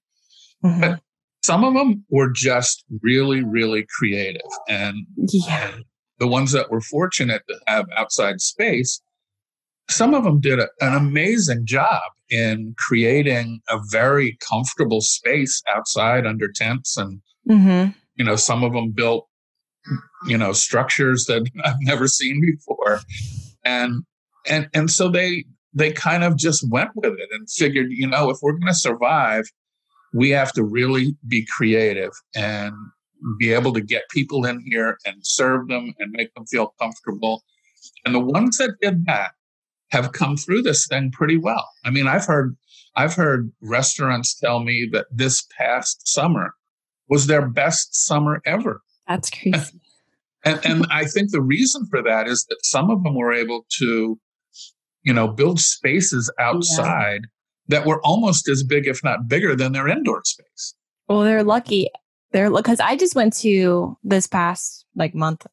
Mm-hmm. 0.64 0.80
But 0.80 1.00
some 1.42 1.64
of 1.64 1.74
them 1.74 2.04
were 2.10 2.30
just 2.30 2.84
really 3.02 3.42
really 3.42 3.86
creative, 3.98 4.50
and, 4.68 5.06
yeah. 5.16 5.70
and 5.72 5.84
the 6.18 6.26
ones 6.26 6.52
that 6.52 6.70
were 6.70 6.80
fortunate 6.80 7.42
to 7.48 7.58
have 7.66 7.86
outside 7.96 8.40
space 8.40 9.00
some 9.88 10.14
of 10.14 10.24
them 10.24 10.40
did 10.40 10.58
a, 10.58 10.68
an 10.80 10.94
amazing 10.94 11.64
job 11.64 12.02
in 12.30 12.74
creating 12.76 13.60
a 13.68 13.78
very 13.90 14.36
comfortable 14.40 15.00
space 15.00 15.62
outside 15.68 16.26
under 16.26 16.50
tents 16.50 16.96
and 16.96 17.20
mm-hmm. 17.48 17.90
you 18.16 18.24
know 18.24 18.36
some 18.36 18.64
of 18.64 18.72
them 18.72 18.90
built 18.90 19.28
you 20.26 20.36
know 20.36 20.52
structures 20.52 21.26
that 21.26 21.48
i've 21.64 21.80
never 21.80 22.08
seen 22.08 22.40
before 22.40 23.00
and 23.64 24.02
and 24.48 24.68
and 24.74 24.90
so 24.90 25.08
they 25.08 25.44
they 25.72 25.92
kind 25.92 26.24
of 26.24 26.36
just 26.36 26.68
went 26.70 26.90
with 26.94 27.12
it 27.12 27.28
and 27.32 27.48
figured 27.50 27.86
you 27.90 28.06
know 28.06 28.30
if 28.30 28.38
we're 28.42 28.52
going 28.52 28.66
to 28.66 28.74
survive 28.74 29.44
we 30.12 30.30
have 30.30 30.52
to 30.52 30.64
really 30.64 31.16
be 31.28 31.46
creative 31.46 32.12
and 32.34 32.72
be 33.38 33.52
able 33.52 33.72
to 33.72 33.80
get 33.80 34.08
people 34.10 34.44
in 34.46 34.60
here 34.66 34.98
and 35.06 35.16
serve 35.22 35.68
them 35.68 35.94
and 35.98 36.10
make 36.12 36.32
them 36.34 36.46
feel 36.46 36.74
comfortable 36.80 37.44
and 38.04 38.14
the 38.14 38.20
ones 38.20 38.58
that 38.58 38.70
did 38.80 39.04
that 39.06 39.32
have 39.90 40.12
come 40.12 40.36
through 40.36 40.62
this 40.62 40.86
thing 40.86 41.10
pretty 41.12 41.36
well. 41.36 41.68
I 41.84 41.90
mean, 41.90 42.06
I've 42.06 42.24
heard 42.24 42.56
I've 42.96 43.14
heard 43.14 43.52
restaurants 43.60 44.34
tell 44.34 44.60
me 44.60 44.88
that 44.92 45.06
this 45.10 45.46
past 45.56 46.08
summer 46.08 46.54
was 47.08 47.26
their 47.26 47.48
best 47.48 47.94
summer 47.94 48.40
ever. 48.46 48.82
That's 49.06 49.30
crazy. 49.30 49.80
and, 50.44 50.64
and 50.64 50.86
I 50.90 51.04
think 51.04 51.30
the 51.30 51.42
reason 51.42 51.86
for 51.86 52.02
that 52.02 52.26
is 52.26 52.46
that 52.48 52.64
some 52.64 52.90
of 52.90 53.02
them 53.04 53.14
were 53.14 53.32
able 53.32 53.66
to, 53.78 54.18
you 55.02 55.12
know, 55.12 55.28
build 55.28 55.60
spaces 55.60 56.32
outside 56.38 57.20
yeah. 57.68 57.78
that 57.78 57.86
were 57.86 58.00
almost 58.02 58.48
as 58.48 58.62
big, 58.62 58.86
if 58.86 59.04
not 59.04 59.28
bigger, 59.28 59.54
than 59.54 59.72
their 59.72 59.88
indoor 59.88 60.22
space. 60.24 60.74
Well, 61.08 61.20
they're 61.20 61.44
lucky. 61.44 61.90
They're 62.32 62.50
because 62.50 62.80
I 62.80 62.96
just 62.96 63.14
went 63.14 63.34
to 63.36 63.96
this 64.02 64.26
past 64.26 64.84
like 64.96 65.14
month. 65.14 65.46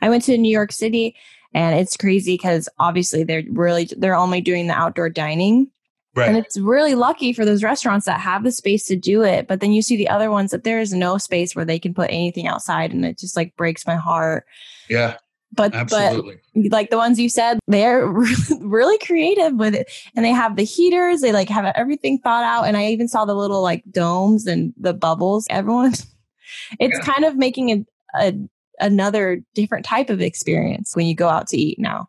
I 0.00 0.08
went 0.08 0.24
to 0.24 0.38
New 0.38 0.52
York 0.52 0.72
City 0.72 1.16
and 1.54 1.78
it's 1.78 1.96
crazy 1.96 2.34
because 2.34 2.68
obviously 2.78 3.24
they're 3.24 3.44
really 3.50 3.88
they're 3.96 4.14
only 4.14 4.40
doing 4.40 4.66
the 4.66 4.74
outdoor 4.74 5.10
dining 5.10 5.70
Right. 6.14 6.28
And 6.28 6.36
it's 6.36 6.58
really 6.58 6.94
lucky 6.94 7.32
for 7.32 7.44
those 7.44 7.62
restaurants 7.62 8.04
that 8.04 8.20
have 8.20 8.44
the 8.44 8.52
space 8.52 8.84
to 8.86 8.96
do 8.96 9.22
it. 9.22 9.48
But 9.48 9.60
then 9.60 9.72
you 9.72 9.80
see 9.80 9.96
the 9.96 10.08
other 10.08 10.30
ones 10.30 10.50
that 10.50 10.62
there 10.62 10.78
is 10.78 10.92
no 10.92 11.16
space 11.16 11.56
where 11.56 11.64
they 11.64 11.78
can 11.78 11.94
put 11.94 12.10
anything 12.10 12.46
outside 12.46 12.92
and 12.92 13.04
it 13.04 13.18
just 13.18 13.34
like 13.34 13.56
breaks 13.56 13.86
my 13.86 13.96
heart. 13.96 14.44
Yeah. 14.90 15.16
But 15.54 15.74
absolutely. 15.74 16.38
but 16.54 16.70
like 16.70 16.90
the 16.90 16.98
ones 16.98 17.18
you 17.18 17.30
said, 17.30 17.58
they're 17.66 18.06
really 18.60 18.98
creative 18.98 19.54
with 19.54 19.74
it. 19.74 19.90
And 20.14 20.24
they 20.24 20.32
have 20.32 20.56
the 20.56 20.64
heaters, 20.64 21.22
they 21.22 21.32
like 21.32 21.48
have 21.48 21.72
everything 21.74 22.18
thought 22.18 22.44
out. 22.44 22.64
And 22.64 22.76
I 22.76 22.88
even 22.88 23.08
saw 23.08 23.24
the 23.24 23.34
little 23.34 23.62
like 23.62 23.82
domes 23.90 24.46
and 24.46 24.74
the 24.78 24.92
bubbles. 24.92 25.46
Everyone 25.48 25.92
it's 26.78 26.98
yeah. 26.98 27.14
kind 27.14 27.24
of 27.24 27.36
making 27.36 27.70
a, 27.70 27.86
a 28.20 28.34
another 28.80 29.42
different 29.54 29.84
type 29.84 30.10
of 30.10 30.20
experience 30.20 30.94
when 30.94 31.06
you 31.06 31.14
go 31.14 31.28
out 31.28 31.46
to 31.48 31.56
eat 31.56 31.78
now. 31.78 32.08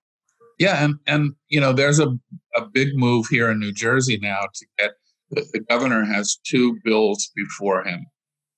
Yeah, 0.60 0.84
and 0.84 0.96
and 1.08 1.34
you 1.50 1.60
know, 1.60 1.74
there's 1.74 2.00
a 2.00 2.08
a 2.56 2.66
big 2.72 2.90
move 2.94 3.28
here 3.28 3.50
in 3.50 3.60
New 3.60 3.72
Jersey 3.72 4.20
now 4.22 4.42
to 4.54 4.66
get 4.80 4.92
the, 5.32 5.46
the 5.52 5.60
governor 5.60 6.06
has 6.06 6.38
two 6.46 6.78
bills 6.84 7.32
before 7.36 7.84
him 7.84 8.06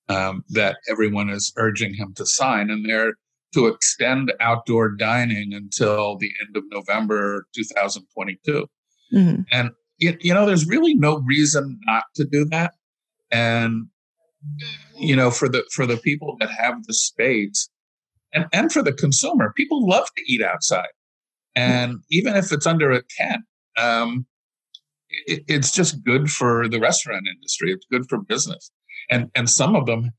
um, 0.08 0.44
that 0.50 0.76
everyone 0.90 1.30
is 1.30 1.52
urging 1.56 1.94
him 1.94 2.12
to 2.16 2.26
sign, 2.26 2.70
and 2.70 2.88
they're 2.88 3.14
to 3.54 3.66
extend 3.66 4.32
outdoor 4.40 4.90
dining 4.90 5.54
until 5.54 6.18
the 6.18 6.30
end 6.46 6.56
of 6.56 6.64
November 6.70 7.46
2022. 7.54 8.66
Mm-hmm. 9.14 9.42
And 9.50 9.70
you, 9.98 10.16
you 10.20 10.34
know, 10.34 10.44
there's 10.44 10.66
really 10.66 10.94
no 10.94 11.18
reason 11.20 11.80
not 11.86 12.04
to 12.16 12.24
do 12.24 12.44
that. 12.46 12.74
And 13.30 13.86
you 14.94 15.16
know, 15.16 15.30
for 15.30 15.48
the 15.48 15.64
for 15.72 15.86
the 15.86 15.96
people 15.96 16.36
that 16.40 16.50
have 16.50 16.84
the 16.84 16.94
space, 16.94 17.68
and, 18.32 18.46
and 18.52 18.72
for 18.72 18.82
the 18.82 18.92
consumer. 18.92 19.52
People 19.56 19.86
love 19.86 20.08
to 20.16 20.22
eat 20.26 20.42
outside. 20.42 20.88
And 21.54 21.98
even 22.10 22.36
if 22.36 22.52
it's 22.52 22.66
under 22.66 22.90
a 22.90 23.02
tent, 23.02 23.42
um, 23.78 24.26
it, 25.08 25.44
it's 25.48 25.72
just 25.72 26.04
good 26.04 26.30
for 26.30 26.68
the 26.68 26.78
restaurant 26.78 27.26
industry. 27.26 27.72
It's 27.72 27.86
good 27.90 28.08
for 28.08 28.18
business. 28.18 28.70
And 29.10 29.30
and 29.34 29.48
some 29.48 29.74
of 29.74 29.86
them, 29.86 30.10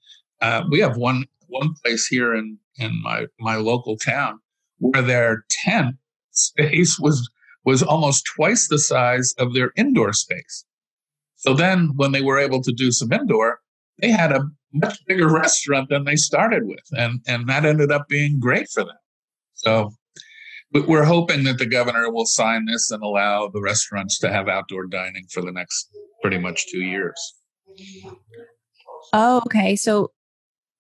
uh, 0.42 0.64
we 0.70 0.80
have 0.80 0.98
one 0.98 1.26
one 1.48 1.76
place 1.84 2.08
here 2.08 2.34
in 2.34 2.58
in 2.78 3.02
my 3.04 3.28
my 3.40 3.56
local 3.56 3.98
town 3.98 4.40
where 4.80 5.02
their 5.04 5.46
tent 5.50 5.96
space 6.32 7.00
was 7.00 7.30
was 7.66 7.84
almost 7.84 8.26
twice 8.36 8.68
the 8.68 8.80
size 8.80 9.34
of 9.38 9.54
their 9.54 9.72
indoor 9.76 10.14
space. 10.14 10.66
So 11.36 11.54
then, 11.54 11.92
when 11.96 12.14
they 12.14 12.22
were 12.22 12.40
able 12.40 12.64
to 12.64 12.72
do 12.72 12.92
some 12.92 13.12
indoor, 13.12 13.60
they 14.00 14.10
had 14.10 14.32
a 14.32 14.50
much 14.74 15.00
bigger 15.06 15.32
restaurant 15.32 15.90
than 15.90 16.04
they 16.04 16.16
started 16.16 16.64
with, 16.66 16.84
and 16.98 17.22
and 17.28 17.48
that 17.48 17.66
ended 17.66 17.92
up 17.92 18.08
being 18.08 18.40
great 18.40 18.70
for 18.70 18.84
them. 18.84 18.96
So 19.56 19.92
we're 20.74 21.06
hoping 21.06 21.44
that 21.46 21.58
the 21.58 21.66
governor 21.66 22.12
will 22.12 22.26
sign 22.26 22.66
this 22.66 22.92
and 22.92 23.02
allow 23.02 23.48
the 23.48 23.62
restaurants 23.62 24.20
to 24.20 24.32
have 24.32 24.48
outdoor 24.48 24.86
dining 24.86 25.26
for 25.32 25.42
the 25.42 25.52
next 25.52 25.90
pretty 26.22 26.38
much 26.38 26.66
two 26.72 26.82
years. 26.82 27.36
Oh, 29.14 29.42
okay. 29.46 29.76
So 29.76 30.12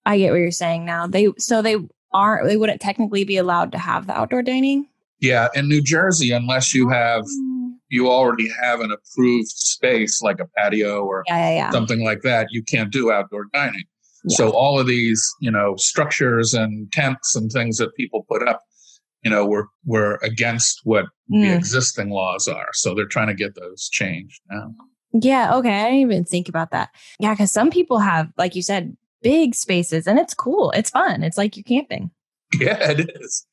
I 0.06 0.18
get 0.18 0.32
what 0.32 0.40
you're 0.40 0.52
saying 0.52 0.86
now. 0.86 1.08
They 1.08 1.30
so 1.38 1.62
they 1.62 1.78
aren't 2.14 2.48
they 2.48 2.58
wouldn't 2.58 2.82
technically 2.82 3.24
be 3.24 3.38
allowed 3.38 3.72
to 3.74 3.78
have 3.78 4.08
the 4.08 4.18
outdoor 4.18 4.42
dining? 4.42 4.88
Yeah, 5.20 5.48
in 5.56 5.68
New 5.68 5.82
Jersey, 5.82 6.32
unless 6.32 6.74
you 6.74 6.90
have 6.90 7.24
oh. 7.26 7.57
You 7.90 8.10
already 8.10 8.50
have 8.62 8.82
an 8.82 8.92
approved 8.92 9.50
space 9.50 10.22
like 10.22 10.40
a 10.40 10.48
patio 10.58 11.04
or 11.04 11.24
yeah, 11.28 11.38
yeah, 11.38 11.56
yeah. 11.56 11.70
something 11.70 12.04
like 12.04 12.22
that, 12.22 12.48
you 12.52 12.64
can't 12.64 12.92
do 12.92 13.12
outdoor 13.12 13.46
dining. 13.54 13.86
So 14.30 14.50
all 14.50 14.80
of 14.80 14.88
these, 14.88 15.26
you 15.40 15.52
know, 15.52 15.76
structures 15.78 16.54
and 16.54 16.92
tents 16.92 17.36
and 17.36 17.52
things 17.52 17.78
that 17.78 17.96
people 17.96 18.26
put 18.30 18.46
up, 18.48 18.62
you 19.24 19.32
know, 19.32 19.46
were 19.46 19.68
were 19.86 20.20
against 20.22 20.82
what 20.84 21.06
mm. 21.32 21.44
the 21.44 21.56
existing 21.56 22.10
laws 22.10 22.48
are. 22.48 22.70
So 22.74 22.94
they're 22.94 23.06
trying 23.06 23.28
to 23.28 23.34
get 23.34 23.56
those 23.56 23.88
changed 23.90 24.42
now. 24.50 24.74
Yeah, 25.14 25.56
okay. 25.56 25.82
I 25.82 25.84
didn't 25.86 26.00
even 26.00 26.26
think 26.26 26.50
about 26.50 26.72
that. 26.72 26.90
Yeah, 27.20 27.34
because 27.34 27.52
some 27.52 27.70
people 27.70 28.00
have, 28.00 28.30
like 28.38 28.56
you 28.56 28.62
said, 28.62 28.98
big 29.22 29.56
spaces 29.56 30.08
and 30.08 30.20
it's 30.20 30.34
cool. 30.34 30.72
It's 30.72 30.90
fun. 30.90 31.24
It's 31.24 31.38
like 31.38 31.56
you're 31.56 31.64
camping. 31.64 32.12
Yeah, 32.58 32.92
it 32.92 33.12
is. 33.20 33.46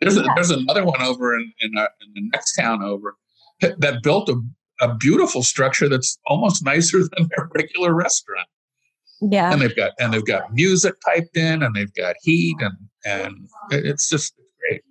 There's, 0.00 0.16
yeah. 0.16 0.30
a, 0.30 0.34
there's 0.34 0.50
another 0.50 0.84
one 0.84 1.00
over 1.00 1.34
in, 1.34 1.50
in, 1.60 1.70
uh, 1.74 1.86
in 2.02 2.12
the 2.14 2.28
next 2.34 2.54
town 2.54 2.82
over 2.82 3.16
that 3.78 4.02
built 4.02 4.28
a, 4.28 4.40
a 4.80 4.94
beautiful 4.94 5.42
structure 5.42 5.88
that's 5.88 6.18
almost 6.26 6.64
nicer 6.64 6.98
than 7.16 7.28
their 7.36 7.48
regular 7.54 7.94
restaurant. 7.94 8.48
Yeah. 9.20 9.52
And 9.52 9.60
they've 9.60 9.76
got 9.76 9.92
and 10.00 10.12
they've 10.12 10.24
got 10.24 10.52
music 10.52 10.94
piped 11.02 11.36
in 11.36 11.62
and 11.62 11.74
they've 11.76 11.94
got 11.94 12.16
heat 12.22 12.56
and 12.60 12.76
and 13.04 13.48
it's 13.70 14.08
just 14.08 14.34
great. 14.58 14.82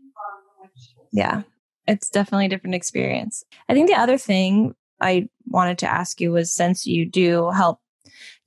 Yeah. 1.12 1.44
It's 1.88 2.10
definitely 2.10 2.46
a 2.46 2.50
different 2.50 2.76
experience. 2.76 3.44
I 3.68 3.74
think 3.74 3.90
the 3.90 4.00
other 4.00 4.18
thing 4.18 4.74
I 5.02 5.28
wanted 5.48 5.78
to 5.80 5.92
ask 5.92 6.22
you 6.22 6.32
was 6.32 6.54
since 6.54 6.86
you 6.86 7.06
do 7.06 7.50
help 7.52 7.80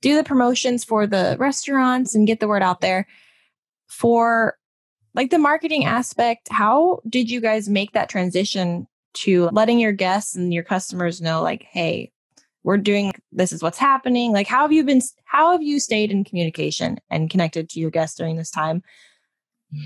do 0.01 0.15
the 0.15 0.23
promotions 0.23 0.83
for 0.83 1.05
the 1.05 1.35
restaurants 1.39 2.15
and 2.15 2.25
get 2.25 2.39
the 2.39 2.47
word 2.47 2.63
out 2.63 2.81
there 2.81 3.07
for 3.87 4.57
like 5.13 5.29
the 5.29 5.37
marketing 5.37 5.85
aspect, 5.85 6.47
how 6.49 6.99
did 7.07 7.29
you 7.29 7.39
guys 7.39 7.69
make 7.69 7.91
that 7.93 8.09
transition 8.09 8.87
to 9.15 9.49
letting 9.51 9.79
your 9.79 9.91
guests 9.91 10.35
and 10.35 10.53
your 10.53 10.63
customers 10.63 11.21
know, 11.21 11.41
like, 11.41 11.63
hey, 11.63 12.11
we're 12.63 12.77
doing 12.77 13.13
this 13.31 13.51
is 13.51 13.61
what's 13.61 13.77
happening. 13.77 14.31
Like, 14.31 14.47
how 14.47 14.61
have 14.61 14.71
you 14.71 14.83
been? 14.83 15.01
How 15.25 15.51
have 15.51 15.61
you 15.61 15.79
stayed 15.79 16.11
in 16.11 16.23
communication 16.23 16.97
and 17.09 17.29
connected 17.29 17.69
to 17.69 17.79
your 17.79 17.91
guests 17.91 18.17
during 18.17 18.37
this 18.37 18.49
time? 18.49 18.81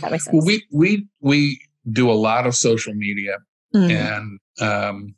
That 0.01 0.11
makes 0.11 0.25
sense. 0.25 0.35
Well, 0.35 0.45
we 0.45 0.63
we 0.71 1.07
we 1.19 1.61
do 1.91 2.09
a 2.09 2.13
lot 2.13 2.47
of 2.47 2.55
social 2.55 2.93
media 2.93 3.37
mm-hmm. 3.75 3.91
and 3.91 4.39
um 4.61 5.15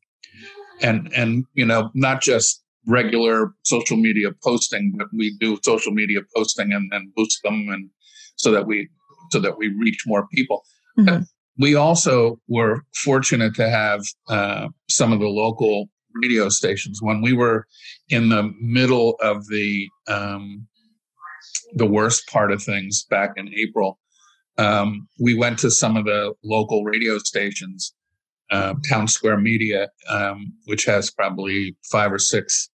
and 0.81 1.11
and 1.15 1.45
you 1.53 1.65
know 1.65 1.91
not 1.93 2.21
just 2.21 2.63
regular 2.87 3.53
social 3.63 3.97
media 3.97 4.31
posting, 4.43 4.93
but 4.97 5.07
we 5.15 5.37
do 5.39 5.59
social 5.63 5.91
media 5.91 6.21
posting 6.35 6.73
and 6.73 6.91
then 6.91 7.11
boost 7.15 7.41
them 7.43 7.67
and 7.69 7.89
so 8.37 8.51
that 8.51 8.65
we 8.65 8.89
so 9.29 9.39
that 9.39 9.57
we 9.59 9.67
reach 9.67 10.03
more 10.07 10.27
people. 10.33 10.63
Mm-hmm 10.97 11.21
we 11.61 11.75
also 11.75 12.39
were 12.47 12.81
fortunate 12.95 13.53
to 13.53 13.69
have 13.69 14.01
uh, 14.29 14.67
some 14.89 15.13
of 15.13 15.19
the 15.19 15.27
local 15.27 15.87
radio 16.23 16.49
stations 16.49 16.99
when 17.01 17.21
we 17.21 17.33
were 17.33 17.67
in 18.09 18.29
the 18.29 18.51
middle 18.59 19.15
of 19.21 19.47
the 19.47 19.87
um, 20.07 20.67
the 21.75 21.85
worst 21.85 22.27
part 22.27 22.51
of 22.51 22.63
things 22.63 23.05
back 23.09 23.31
in 23.37 23.53
April. 23.53 23.99
Um, 24.57 25.07
we 25.19 25.35
went 25.35 25.59
to 25.59 25.69
some 25.69 25.95
of 25.95 26.05
the 26.05 26.33
local 26.43 26.83
radio 26.83 27.19
stations, 27.19 27.93
uh, 28.49 28.73
Townsquare 28.89 29.41
Media, 29.41 29.89
um, 30.09 30.53
which 30.65 30.85
has 30.85 31.11
probably 31.11 31.77
five 31.91 32.11
or 32.11 32.19
six 32.19 32.69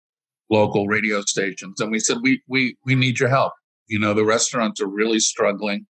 local 0.50 0.88
radio 0.88 1.22
stations, 1.22 1.80
and 1.80 1.90
we 1.90 2.00
said, 2.00 2.18
"We 2.22 2.42
we 2.50 2.75
we 2.86 2.96
need 2.96 3.18
your 3.18 3.30
help. 3.30 3.54
You 3.88 4.00
know, 4.00 4.13
the 4.13 4.25
restaurants 4.25 4.82
are 4.82 4.88
really 4.88 5.20
struggling. 5.20 5.86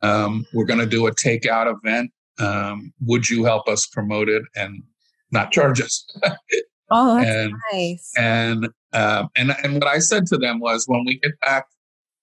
Um, 0.00 0.46
we're 0.54 0.64
going 0.64 0.80
to 0.80 0.86
do 0.86 1.06
a 1.06 1.14
takeout 1.14 1.72
event. 1.72 2.10
Um, 2.38 2.92
would 3.00 3.28
you 3.28 3.44
help 3.44 3.68
us 3.68 3.86
promote 3.86 4.28
it 4.28 4.42
and 4.56 4.82
not 5.30 5.52
charge 5.52 5.80
us?" 5.80 6.06
oh, 6.90 7.16
that's 7.16 7.28
and, 7.28 7.54
nice. 7.72 8.12
And 8.16 8.68
um, 8.92 9.28
and 9.36 9.54
and 9.62 9.74
what 9.74 9.86
I 9.86 9.98
said 9.98 10.26
to 10.26 10.38
them 10.38 10.60
was, 10.60 10.84
when 10.86 11.04
we 11.04 11.18
get 11.18 11.38
back, 11.40 11.66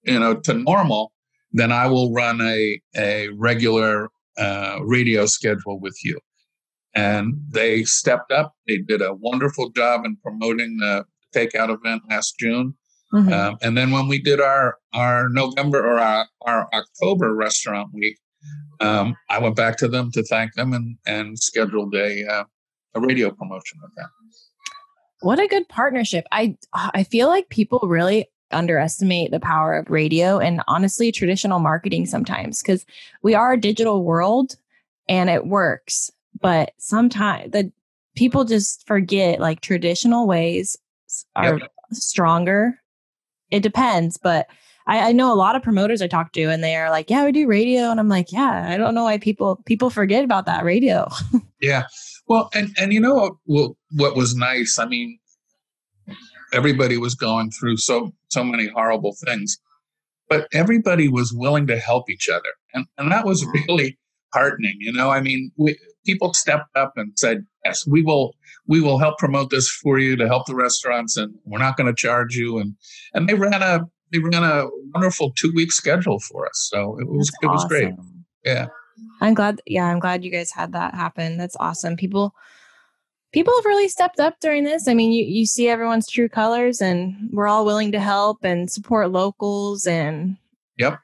you 0.04 0.20
know, 0.20 0.36
to 0.36 0.54
normal, 0.54 1.12
then 1.52 1.72
I 1.72 1.88
will 1.88 2.12
run 2.12 2.42
a 2.42 2.80
a 2.96 3.30
regular 3.30 4.10
uh, 4.40 4.80
radio 4.84 5.26
schedule 5.26 5.80
with 5.80 5.98
you. 6.04 6.20
And 6.96 7.36
they 7.50 7.84
stepped 7.84 8.32
up. 8.32 8.56
They 8.68 8.78
did 8.78 9.02
a 9.02 9.14
wonderful 9.14 9.70
job 9.70 10.06
in 10.06 10.18
promoting 10.24 10.78
the 10.78 11.06
takeout 11.36 11.70
event 11.70 12.04
last 12.10 12.36
June. 12.40 12.74
Mm-hmm. 13.14 13.34
Um, 13.34 13.58
and 13.62 13.78
then 13.78 13.92
when 13.92 14.08
we 14.08 14.20
did 14.20 14.40
our 14.40 14.78
our 14.94 15.30
November 15.30 15.80
or 15.80 16.00
our, 16.00 16.28
our 16.42 16.68
October 16.74 17.34
restaurant 17.36 17.90
week, 17.94 18.18
um, 18.80 19.16
I 19.30 19.40
went 19.40 19.56
back 19.56 19.78
to 19.78 19.88
them 19.88 20.12
to 20.12 20.24
thank 20.24 20.54
them 20.54 20.74
and 20.74 20.98
and 21.06 21.38
scheduled 21.38 21.94
a 21.96 22.26
uh, 22.28 22.44
a 22.96 23.00
radio 23.00 23.32
promotion 23.32 23.80
with 23.82 23.94
them. 23.96 24.10
What 25.22 25.40
a 25.40 25.48
good 25.48 25.68
partnership! 25.68 26.26
I 26.32 26.56
I 26.74 27.04
feel 27.04 27.28
like 27.28 27.50
people 27.50 27.80
really 27.84 28.30
underestimate 28.52 29.32
the 29.32 29.40
power 29.40 29.78
of 29.78 29.90
radio 29.90 30.40
and 30.40 30.62
honestly 30.68 31.12
traditional 31.12 31.60
marketing 31.60 32.06
sometimes 32.06 32.62
because 32.64 32.84
we 33.22 33.36
are 33.36 33.54
a 33.54 33.60
digital 33.60 34.04
world 34.04 34.56
and 35.08 35.30
it 35.30 35.46
works, 35.46 36.12
but 36.42 36.72
sometimes 36.78 37.52
the 37.52 37.72
people 38.16 38.44
just 38.44 38.86
forget 38.88 39.40
like 39.40 39.62
traditional 39.62 40.28
ways 40.28 40.78
are 41.36 41.60
yep. 41.60 41.72
stronger. 41.92 42.80
It 43.52 43.62
depends, 43.62 44.18
but 44.18 44.48
I, 44.90 45.10
I, 45.10 45.12
know 45.12 45.32
a 45.32 45.36
lot 45.36 45.56
of 45.56 45.62
promoters 45.62 46.02
I 46.02 46.08
talk 46.08 46.34
to, 46.34 46.50
and 46.50 46.64
they 46.64 46.76
are 46.76 46.90
like, 46.90 47.12
"Yeah, 47.12 47.24
we 47.24 47.32
do 47.32 47.48
radio," 47.48 47.92
and 47.92 48.00
I'm 48.00 48.10
like, 48.10 48.32
"Yeah, 48.32 48.68
I 48.68 48.76
don't 48.76 48.96
know 48.96 49.04
why 49.04 49.20
people 49.20 49.62
people 49.66 49.92
forget 49.92 50.24
about 50.24 50.48
that 50.48 50.64
radio." 50.64 51.08
yeah, 51.62 51.86
well, 52.28 52.50
and 52.56 52.76
and 52.78 52.92
you 52.92 53.00
know 53.00 53.38
what 53.46 53.72
what 53.92 54.16
was 54.16 54.36
nice? 54.36 54.80
I 54.80 54.88
mean, 54.88 55.20
everybody 56.52 56.98
was 56.98 57.14
going 57.14 57.52
through 57.52 57.78
so 57.78 58.12
so 58.30 58.44
many 58.44 58.68
horrible 58.68 59.16
things, 59.26 59.58
but 60.28 60.48
everybody 60.54 61.08
was 61.08 61.32
willing 61.32 61.68
to 61.68 61.78
help 61.78 62.10
each 62.10 62.28
other, 62.28 62.50
and 62.74 62.88
and 62.98 63.12
that 63.12 63.26
was 63.26 63.44
mm-hmm. 63.44 63.62
really 63.68 64.00
heartening. 64.34 64.78
You 64.80 64.92
know, 64.92 65.12
I 65.12 65.22
mean, 65.22 65.52
we, 65.56 65.78
people 66.04 66.34
stepped 66.34 66.76
up 66.76 66.94
and 66.96 67.12
said, 67.16 67.46
"Yes, 67.64 67.86
we 67.86 68.02
will 68.02 68.36
we 68.66 68.82
will 68.82 68.98
help 68.98 69.20
promote 69.20 69.52
this 69.52 69.70
for 69.70 70.00
you 70.00 70.16
to 70.16 70.28
help 70.28 70.48
the 70.48 70.56
restaurants, 70.56 71.16
and 71.16 71.36
we're 71.46 71.60
not 71.60 71.78
going 71.78 71.88
to 71.88 71.94
charge 71.94 72.36
you." 72.36 72.58
And 72.58 72.74
and 73.14 73.30
they 73.30 73.36
ran 73.36 73.62
a 73.62 73.82
they 74.12 74.20
ran 74.20 74.44
a 74.44 74.68
wonderful 74.94 75.32
two 75.32 75.52
week 75.54 75.72
schedule 75.72 76.20
for 76.20 76.48
us, 76.48 76.70
so 76.72 77.00
it 77.00 77.08
was 77.08 77.28
That's 77.28 77.38
it 77.44 77.48
was 77.48 77.66
awesome. 77.66 77.68
great. 77.70 77.94
Yeah, 78.44 78.68
I'm 79.22 79.34
glad. 79.34 79.62
Yeah, 79.66 79.86
I'm 79.86 80.00
glad 80.00 80.24
you 80.24 80.32
guys 80.32 80.52
had 80.52 80.74
that 80.74 80.94
happen. 80.96 81.38
That's 81.38 81.56
awesome. 81.60 81.96
People 81.96 82.34
people 83.32 83.54
have 83.58 83.66
really 83.66 83.90
stepped 83.90 84.20
up 84.20 84.40
during 84.40 84.64
this. 84.64 84.88
I 84.88 84.94
mean, 84.94 85.12
you 85.12 85.26
you 85.26 85.46
see 85.46 85.68
everyone's 85.68 86.08
true 86.08 86.30
colors, 86.30 86.82
and 86.82 87.30
we're 87.32 87.48
all 87.48 87.66
willing 87.66 87.92
to 87.92 88.00
help 88.00 88.44
and 88.44 88.70
support 88.72 89.12
locals 89.12 89.86
and. 89.86 90.38
Yep. 90.78 91.00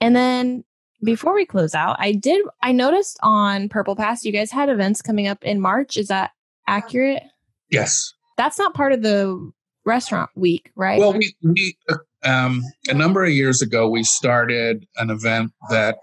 And 0.00 0.14
then 0.14 0.64
before 1.02 1.34
we 1.34 1.44
close 1.44 1.74
out, 1.74 1.96
I 1.98 2.12
did 2.12 2.44
I 2.62 2.72
noticed 2.72 3.18
on 3.22 3.68
Purplepass 3.68 4.24
you 4.24 4.32
guys 4.32 4.50
had 4.50 4.68
events 4.68 5.02
coming 5.02 5.26
up 5.26 5.44
in 5.44 5.60
March. 5.60 5.96
Is 5.96 6.08
that 6.08 6.30
accurate? 6.66 7.22
Yes. 7.70 8.12
That's 8.36 8.58
not 8.58 8.74
part 8.74 8.92
of 8.92 9.02
the 9.02 9.50
restaurant 9.84 10.30
week, 10.36 10.70
right? 10.76 10.98
Well, 10.98 11.12
we, 11.12 11.34
we 11.42 11.76
uh, 11.88 11.96
um, 12.24 12.62
a 12.88 12.94
number 12.94 13.24
of 13.24 13.30
years 13.30 13.62
ago 13.62 13.88
we 13.88 14.02
started 14.02 14.86
an 14.96 15.10
event 15.10 15.52
that 15.70 15.98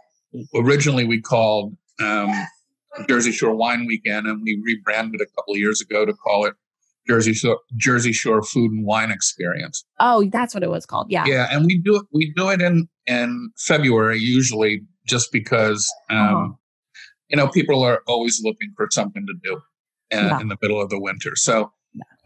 originally 0.55 1.05
we 1.05 1.21
called 1.21 1.75
um, 1.99 2.31
Jersey 3.07 3.31
Shore 3.31 3.55
Wine 3.55 3.85
Weekend, 3.85 4.27
and 4.27 4.41
we 4.43 4.61
rebranded 4.63 5.21
a 5.21 5.25
couple 5.25 5.53
of 5.53 5.59
years 5.59 5.81
ago 5.81 6.05
to 6.05 6.13
call 6.13 6.45
it 6.45 6.53
Jersey 7.07 7.33
Shore, 7.33 7.59
Jersey 7.75 8.13
Shore 8.13 8.41
Food 8.41 8.71
and 8.71 8.85
Wine 8.85 9.11
Experience. 9.11 9.85
Oh, 9.99 10.27
that's 10.31 10.53
what 10.53 10.63
it 10.63 10.69
was 10.69 10.85
called. 10.85 11.07
Yeah. 11.09 11.25
Yeah, 11.25 11.47
and 11.51 11.65
we 11.65 11.77
do 11.77 11.97
it. 11.97 12.03
We 12.11 12.33
do 12.35 12.49
it 12.49 12.61
in 12.61 12.87
in 13.05 13.51
February 13.57 14.19
usually, 14.19 14.81
just 15.07 15.31
because 15.31 15.91
um, 16.09 16.17
uh-huh. 16.17 16.47
you 17.29 17.37
know 17.37 17.47
people 17.47 17.83
are 17.83 18.01
always 18.07 18.41
looking 18.43 18.73
for 18.75 18.87
something 18.91 19.25
to 19.25 19.33
do 19.43 19.61
in, 20.11 20.25
yeah. 20.25 20.39
in 20.39 20.47
the 20.47 20.57
middle 20.61 20.81
of 20.81 20.89
the 20.89 20.99
winter. 20.99 21.35
So 21.35 21.71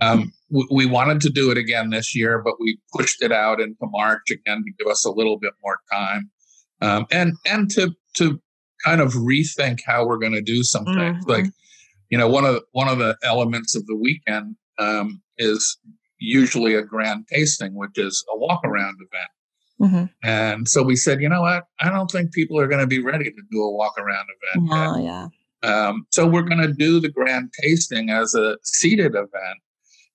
um, 0.01 0.31
we, 0.49 0.67
we, 0.71 0.85
wanted 0.85 1.21
to 1.21 1.29
do 1.29 1.51
it 1.51 1.57
again 1.57 1.89
this 1.89 2.15
year, 2.15 2.41
but 2.43 2.55
we 2.59 2.79
pushed 2.93 3.21
it 3.21 3.31
out 3.31 3.59
into 3.59 3.75
March 3.81 4.31
again 4.31 4.63
to 4.63 4.71
give 4.77 4.87
us 4.89 5.05
a 5.05 5.11
little 5.11 5.37
bit 5.37 5.53
more 5.63 5.79
time, 5.91 6.29
um, 6.81 7.05
and 7.11 7.33
and 7.45 7.69
to 7.71 7.93
to 8.15 8.41
kind 8.83 9.01
of 9.01 9.13
rethink 9.13 9.79
how 9.85 10.05
we're 10.05 10.17
going 10.17 10.33
to 10.33 10.41
do 10.41 10.63
something. 10.63 10.95
Mm-hmm. 10.95 11.29
Like, 11.29 11.45
you 12.09 12.17
know, 12.17 12.29
one 12.29 12.45
of 12.45 12.63
one 12.71 12.87
of 12.87 12.97
the 12.97 13.17
elements 13.23 13.75
of 13.75 13.85
the 13.87 13.95
weekend 13.95 14.55
um, 14.77 15.21
is 15.37 15.77
usually 16.19 16.75
a 16.75 16.83
grand 16.83 17.25
tasting, 17.31 17.75
which 17.75 17.97
is 17.97 18.23
a 18.33 18.37
walk 18.37 18.61
around 18.65 18.95
event. 18.95 19.29
Mm-hmm. 19.81 20.05
And 20.23 20.67
so 20.67 20.83
we 20.83 20.95
said, 20.95 21.21
you 21.21 21.29
know 21.29 21.41
what? 21.41 21.63
I 21.79 21.89
don't 21.89 22.11
think 22.11 22.33
people 22.33 22.59
are 22.59 22.67
going 22.67 22.81
to 22.81 22.87
be 22.87 23.01
ready 23.01 23.25
to 23.25 23.41
do 23.51 23.61
a 23.61 23.71
walk 23.71 23.97
around 23.97 24.27
event. 24.53 24.69
Oh, 24.71 25.01
yeah. 25.01 25.27
Um, 25.63 26.05
so 26.11 26.27
we're 26.27 26.43
going 26.43 26.61
to 26.61 26.73
do 26.73 26.99
the 26.99 27.09
grand 27.09 27.51
tasting 27.61 28.09
as 28.09 28.33
a 28.33 28.57
seated 28.63 29.13
event, 29.15 29.59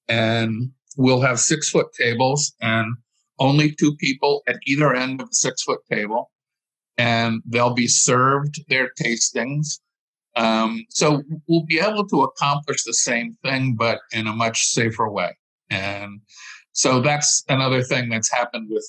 and 0.09 0.71
we'll 0.97 1.21
have 1.21 1.39
six 1.39 1.69
foot 1.69 1.89
tables 1.99 2.55
and 2.61 2.97
only 3.39 3.73
two 3.73 3.95
people 3.97 4.43
at 4.47 4.57
either 4.67 4.95
end 4.95 5.21
of 5.21 5.29
the 5.29 5.35
six 5.35 5.63
foot 5.63 5.81
table, 5.91 6.31
and 6.97 7.43
they'll 7.47 7.75
be 7.75 7.89
served 7.89 8.61
their 8.69 8.91
tastings 9.01 9.81
um, 10.37 10.85
so 10.89 11.23
we'll 11.49 11.65
be 11.65 11.79
able 11.79 12.07
to 12.09 12.23
accomplish 12.23 12.83
the 12.85 12.95
same 12.95 13.37
thing, 13.43 13.77
but 13.77 14.01
in 14.13 14.27
a 14.27 14.33
much 14.33 14.63
safer 14.65 15.09
way. 15.09 15.37
And 15.71 16.21
so 16.73 17.01
that's 17.01 17.45
another 17.49 17.83
thing 17.83 18.09
that's 18.09 18.33
happened 18.33 18.69
with 18.71 18.87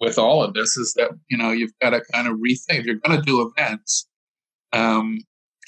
with 0.00 0.18
all 0.18 0.42
of 0.42 0.54
this 0.54 0.78
is 0.78 0.94
that 0.94 1.10
you 1.28 1.36
know 1.36 1.50
you've 1.50 1.78
got 1.80 1.90
to 1.90 2.00
kind 2.12 2.26
of 2.26 2.36
rethink. 2.36 2.84
You're 2.84 2.96
going 2.96 3.18
to 3.18 3.24
do 3.24 3.52
events, 3.56 4.08
um, 4.72 5.18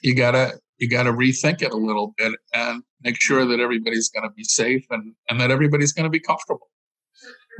you 0.02 0.14
gotta 0.14 0.58
you 0.82 0.88
got 0.88 1.04
to 1.04 1.12
rethink 1.12 1.62
it 1.62 1.70
a 1.70 1.76
little 1.76 2.12
bit 2.18 2.32
and 2.52 2.82
make 3.02 3.20
sure 3.20 3.46
that 3.46 3.60
everybody's 3.60 4.08
going 4.08 4.28
to 4.28 4.34
be 4.34 4.42
safe 4.42 4.84
and 4.90 5.14
and 5.30 5.40
that 5.40 5.52
everybody's 5.52 5.92
going 5.92 6.04
to 6.04 6.10
be 6.10 6.18
comfortable. 6.18 6.68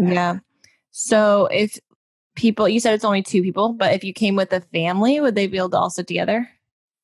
Yeah. 0.01 0.39
So 0.91 1.47
if 1.47 1.79
people, 2.35 2.69
you 2.69 2.81
said 2.81 2.95
it's 2.95 3.05
only 3.05 3.23
two 3.23 3.43
people, 3.43 3.75
but 3.75 3.95
if 3.95 4.03
you 4.03 4.13
came 4.13 4.35
with 4.35 4.53
a 4.53 4.61
family, 4.73 5.21
would 5.21 5.37
they 5.37 5.47
be 5.47 5.59
able 5.59 5.71
to 5.71 5.79
all 5.79 5.91
sit 5.91 6.09
together? 6.09 6.49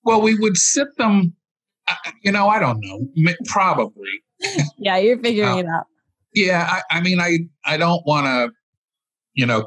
Well, 0.03 0.21
we 0.21 0.35
would 0.35 0.57
sit 0.57 0.89
them, 0.97 1.35
uh, 1.87 1.95
you 2.25 2.33
know, 2.33 2.49
I 2.49 2.59
don't 2.59 2.81
know, 2.81 3.35
probably. 3.47 4.11
yeah, 4.79 4.97
you're 4.97 5.19
figuring 5.19 5.51
uh, 5.51 5.57
it 5.59 5.67
out. 5.67 5.87
Yeah, 6.35 6.67
I, 6.69 6.99
I, 6.99 7.01
mean, 7.01 7.21
I 7.21 7.39
I 7.65 7.77
don't 7.77 8.05
want 8.07 8.27
to, 8.27 8.53
you 9.35 9.47
know, 9.47 9.67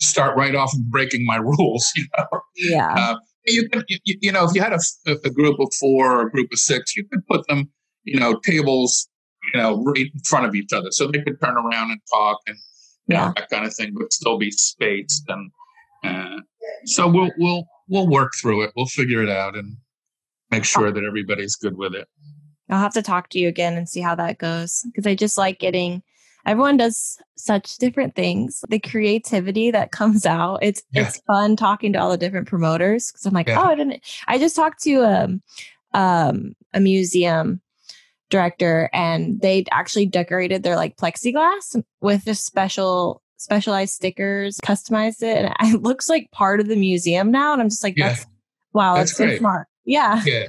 start 0.00 0.36
right 0.36 0.54
off 0.54 0.72
breaking 0.88 1.26
my 1.26 1.36
rules. 1.58 1.90
You 1.96 2.06
know. 2.16 2.40
Yeah. 2.56 2.94
Uh, 2.94 3.16
you 3.46 3.68
can, 3.68 3.84
you, 3.88 3.98
you, 4.04 4.32
know, 4.32 4.44
if 4.44 4.54
you 4.54 4.60
had 4.60 4.72
a, 4.72 4.80
a 5.24 5.30
group 5.30 5.58
of 5.60 5.72
four 5.78 6.20
or 6.20 6.26
a 6.26 6.30
group 6.30 6.48
of 6.52 6.58
six, 6.58 6.96
you 6.96 7.04
could 7.04 7.26
put 7.26 7.46
them, 7.48 7.70
you 8.04 8.18
know, 8.18 8.38
tables, 8.40 9.08
you 9.52 9.60
know, 9.60 9.82
right 9.82 10.06
in 10.12 10.20
front 10.24 10.46
of 10.46 10.54
each 10.54 10.72
other, 10.72 10.90
so 10.90 11.08
they 11.08 11.20
could 11.20 11.40
turn 11.40 11.56
around 11.56 11.90
and 11.90 12.00
talk 12.12 12.38
and 12.46 12.56
you 13.06 13.16
yeah. 13.16 13.26
know, 13.26 13.32
that 13.36 13.50
kind 13.50 13.66
of 13.66 13.74
thing, 13.74 13.94
but 13.98 14.12
still 14.12 14.38
be 14.38 14.50
spaced. 14.50 15.24
And 15.28 15.50
uh, 16.04 16.40
so 16.84 17.08
we'll 17.08 17.30
we'll 17.38 17.66
we'll 17.88 18.08
work 18.08 18.32
through 18.40 18.62
it. 18.62 18.72
We'll 18.76 18.86
figure 18.86 19.22
it 19.22 19.30
out 19.30 19.56
and 19.56 19.76
make 20.50 20.64
sure 20.64 20.92
that 20.92 21.04
everybody's 21.04 21.56
good 21.56 21.76
with 21.76 21.94
it. 21.94 22.08
I'll 22.70 22.78
have 22.78 22.94
to 22.94 23.02
talk 23.02 23.28
to 23.30 23.38
you 23.38 23.48
again 23.48 23.74
and 23.74 23.88
see 23.88 24.00
how 24.00 24.14
that 24.14 24.38
goes 24.38 24.82
because 24.86 25.06
I 25.06 25.14
just 25.14 25.36
like 25.36 25.58
getting 25.58 26.02
everyone 26.46 26.76
does 26.76 27.18
such 27.36 27.76
different 27.78 28.14
things. 28.14 28.64
The 28.68 28.78
creativity 28.78 29.70
that 29.70 29.92
comes 29.92 30.26
out. 30.26 30.58
It's 30.62 30.82
yeah. 30.92 31.02
it's 31.02 31.18
fun 31.26 31.56
talking 31.56 31.92
to 31.92 32.00
all 32.00 32.10
the 32.10 32.18
different 32.18 32.48
promoters 32.48 33.10
because 33.10 33.26
I'm 33.26 33.34
like, 33.34 33.48
yeah. 33.48 33.60
oh, 33.60 33.64
I 33.64 33.74
didn't. 33.74 34.02
I 34.28 34.38
just 34.38 34.56
talked 34.56 34.82
to 34.84 35.04
um 35.04 35.42
um 35.94 36.54
a 36.72 36.80
museum 36.80 37.60
director 38.30 38.88
and 38.94 39.40
they 39.40 39.64
actually 39.70 40.06
decorated 40.06 40.62
their 40.62 40.76
like 40.76 40.96
plexiglass 40.96 41.82
with 42.00 42.26
a 42.26 42.34
special 42.34 43.22
specialized 43.42 43.94
stickers, 43.94 44.58
customized 44.58 45.22
it, 45.22 45.52
and 45.58 45.74
it 45.74 45.82
looks 45.82 46.08
like 46.08 46.30
part 46.30 46.60
of 46.60 46.68
the 46.68 46.76
museum 46.76 47.30
now. 47.30 47.52
And 47.52 47.60
I'm 47.60 47.68
just 47.68 47.84
like, 47.84 47.96
that's 47.96 48.20
yeah. 48.20 48.26
wow, 48.72 48.94
that's, 48.94 49.16
that's 49.16 49.32
so 49.32 49.38
smart. 49.38 49.66
Yeah. 49.84 50.22
Yeah. 50.24 50.46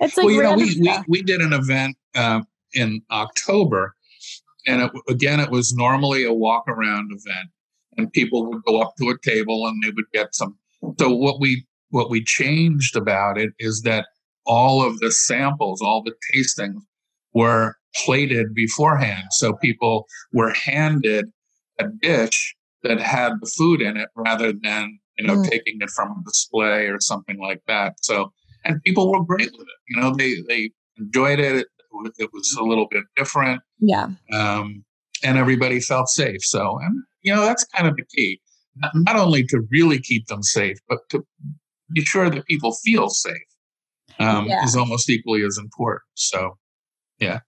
It's 0.00 0.16
like 0.16 0.26
well, 0.26 0.34
you 0.34 0.42
know, 0.42 0.54
we, 0.54 0.80
we, 0.80 0.98
we 1.08 1.22
did 1.22 1.40
an 1.40 1.52
event 1.52 1.96
um, 2.16 2.46
in 2.72 3.00
October, 3.10 3.94
and 4.66 4.82
it, 4.82 4.90
again, 5.08 5.40
it 5.40 5.50
was 5.50 5.72
normally 5.74 6.24
a 6.24 6.32
walk 6.32 6.64
around 6.68 7.10
event, 7.12 7.48
and 7.96 8.12
people 8.12 8.46
would 8.46 8.62
go 8.64 8.80
up 8.80 8.94
to 8.98 9.10
a 9.10 9.18
table 9.22 9.66
and 9.66 9.82
they 9.82 9.90
would 9.90 10.10
get 10.12 10.34
some. 10.34 10.56
So 10.98 11.14
what 11.14 11.40
we 11.40 11.64
what 11.90 12.10
we 12.10 12.22
changed 12.24 12.96
about 12.96 13.38
it 13.38 13.52
is 13.58 13.82
that 13.82 14.06
all 14.46 14.84
of 14.84 14.98
the 15.00 15.10
samples, 15.12 15.80
all 15.80 16.02
the 16.02 16.14
tastings, 16.32 16.80
were 17.32 17.76
plated 18.04 18.54
beforehand, 18.54 19.24
so 19.30 19.54
people 19.54 20.06
were 20.32 20.52
handed 20.52 21.26
a 21.78 21.86
dish 22.02 22.54
that 22.82 23.00
had 23.00 23.32
the 23.40 23.50
food 23.56 23.80
in 23.80 23.96
it 23.96 24.08
rather 24.16 24.52
than 24.52 24.98
you 25.18 25.26
know 25.26 25.36
Mm. 25.36 25.50
taking 25.50 25.78
it 25.80 25.90
from 25.90 26.10
a 26.10 26.24
display 26.24 26.86
or 26.86 27.00
something 27.00 27.38
like 27.38 27.62
that. 27.66 27.94
So 28.02 28.32
and 28.64 28.82
people 28.82 29.10
were 29.10 29.24
great 29.24 29.52
with 29.52 29.60
it. 29.68 29.78
You 29.88 30.00
know, 30.00 30.14
they 30.14 30.34
they 30.48 30.70
enjoyed 30.98 31.38
it. 31.40 31.66
It, 32.18 32.30
was- 32.32 32.56
a 32.58 32.64
little 32.64 32.86
bit 32.90 33.04
different, 33.16 33.62
Yeah. 33.80 34.08
um, 34.32 34.84
and 35.22 35.38
everybody 35.38 35.80
felt 35.80 36.08
safe. 36.08 36.42
So, 36.42 36.78
and 36.82 37.02
you 37.22 37.34
know, 37.34 37.42
that's 37.42 37.64
kind 37.64 37.86
of 37.88 37.96
the 37.96 38.04
key. 38.14 38.40
Not, 38.76 38.90
not 38.94 39.16
only 39.16 39.44
to 39.44 39.60
really 39.70 39.98
keep 40.00 40.26
them 40.26 40.42
safe, 40.42 40.78
but 40.88 40.98
to 41.10 41.24
be 41.92 42.02
sure 42.04 42.28
that 42.30 42.46
people 42.46 42.72
feel 42.84 43.08
safe 43.08 43.36
um, 44.18 44.46
Yeah. 44.46 44.64
is 44.64 44.76
almost 44.76 45.08
equally 45.08 45.42
as 45.44 45.58
important. 45.58 46.02
So, 46.14 46.56
Yeah, 47.20 47.40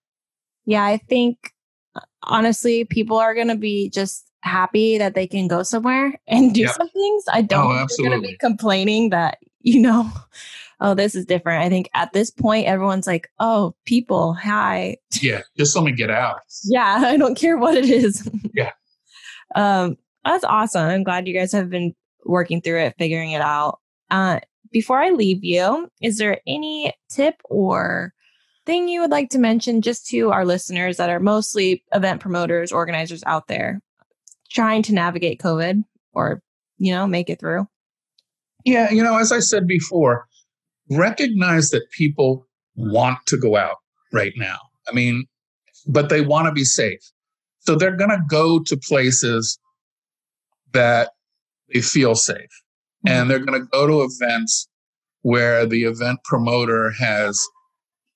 Yeah, 0.66 0.84
I 0.84 0.98
think 1.08 1.52
uh, 1.96 2.00
honestly, 2.22 2.84
people 2.84 3.16
are 3.18 3.34
going 3.34 3.48
to 3.48 3.56
be 3.56 3.90
just 3.90 4.24
happy 4.42 4.96
that 4.98 5.14
they 5.14 5.26
can 5.26 5.48
go 5.48 5.62
somewhere 5.64 6.14
and 6.28 6.54
do 6.54 6.60
Yeah. 6.62 6.72
some 6.72 6.88
things. 6.90 7.24
I 7.32 7.42
don't 7.42 7.66
Oh, 7.66 7.76
think 7.78 7.90
they're 7.98 8.10
going 8.10 8.22
to 8.22 8.28
be 8.28 8.36
complaining 8.38 9.10
that, 9.10 9.38
you 9.66 9.80
know, 9.80 10.10
oh, 10.80 10.94
this 10.94 11.14
is 11.14 11.26
different. 11.26 11.64
I 11.64 11.68
think 11.68 11.90
at 11.92 12.12
this 12.12 12.30
point, 12.30 12.66
everyone's 12.66 13.06
like, 13.06 13.28
oh, 13.40 13.74
people, 13.84 14.32
hi. 14.32 14.96
yeah, 15.20 15.42
just 15.58 15.76
let 15.76 15.84
me 15.84 15.92
get 15.92 16.10
out. 16.10 16.40
Yeah, 16.64 17.02
I 17.04 17.16
don't 17.18 17.36
care 17.36 17.58
what 17.58 17.76
it 17.76 17.90
is. 17.90 18.28
Yeah. 18.54 18.72
um, 19.54 19.96
that's 20.24 20.44
awesome. 20.44 20.88
I'm 20.88 21.04
glad 21.04 21.28
you 21.28 21.34
guys 21.34 21.52
have 21.52 21.68
been 21.68 21.94
working 22.24 22.62
through 22.62 22.80
it, 22.80 22.94
figuring 22.98 23.32
it 23.32 23.40
out. 23.40 23.80
Uh, 24.10 24.40
before 24.72 24.98
I 24.98 25.10
leave 25.10 25.44
you, 25.44 25.88
is 26.00 26.18
there 26.18 26.40
any 26.46 26.92
tip 27.08 27.36
or 27.44 28.12
thing 28.66 28.88
you 28.88 29.00
would 29.00 29.10
like 29.10 29.30
to 29.30 29.38
mention 29.38 29.80
just 29.80 30.06
to 30.08 30.30
our 30.32 30.44
listeners 30.44 30.96
that 30.96 31.10
are 31.10 31.20
mostly 31.20 31.84
event 31.92 32.20
promoters, 32.20 32.72
organizers 32.72 33.22
out 33.26 33.46
there 33.46 33.80
trying 34.50 34.82
to 34.82 34.94
navigate 34.94 35.40
COVID 35.40 35.84
or, 36.12 36.42
you 36.78 36.92
know, 36.92 37.06
make 37.06 37.30
it 37.30 37.38
through? 37.38 37.68
Yeah, 38.66 38.90
you 38.90 39.02
know, 39.02 39.16
as 39.16 39.30
I 39.30 39.38
said 39.38 39.68
before, 39.68 40.26
recognize 40.90 41.70
that 41.70 41.88
people 41.92 42.44
want 42.74 43.18
to 43.26 43.38
go 43.38 43.56
out 43.56 43.76
right 44.12 44.32
now. 44.36 44.58
I 44.88 44.92
mean, 44.92 45.24
but 45.86 46.08
they 46.08 46.20
want 46.20 46.46
to 46.46 46.52
be 46.52 46.64
safe. 46.64 47.00
So 47.60 47.76
they're 47.76 47.96
going 47.96 48.10
to 48.10 48.22
go 48.28 48.60
to 48.64 48.76
places 48.76 49.58
that 50.72 51.12
they 51.72 51.80
feel 51.80 52.16
safe. 52.16 52.50
And 53.06 53.30
they're 53.30 53.44
going 53.44 53.60
to 53.60 53.68
go 53.68 53.86
to 53.86 54.02
events 54.02 54.68
where 55.22 55.64
the 55.64 55.84
event 55.84 56.18
promoter 56.24 56.90
has 56.98 57.40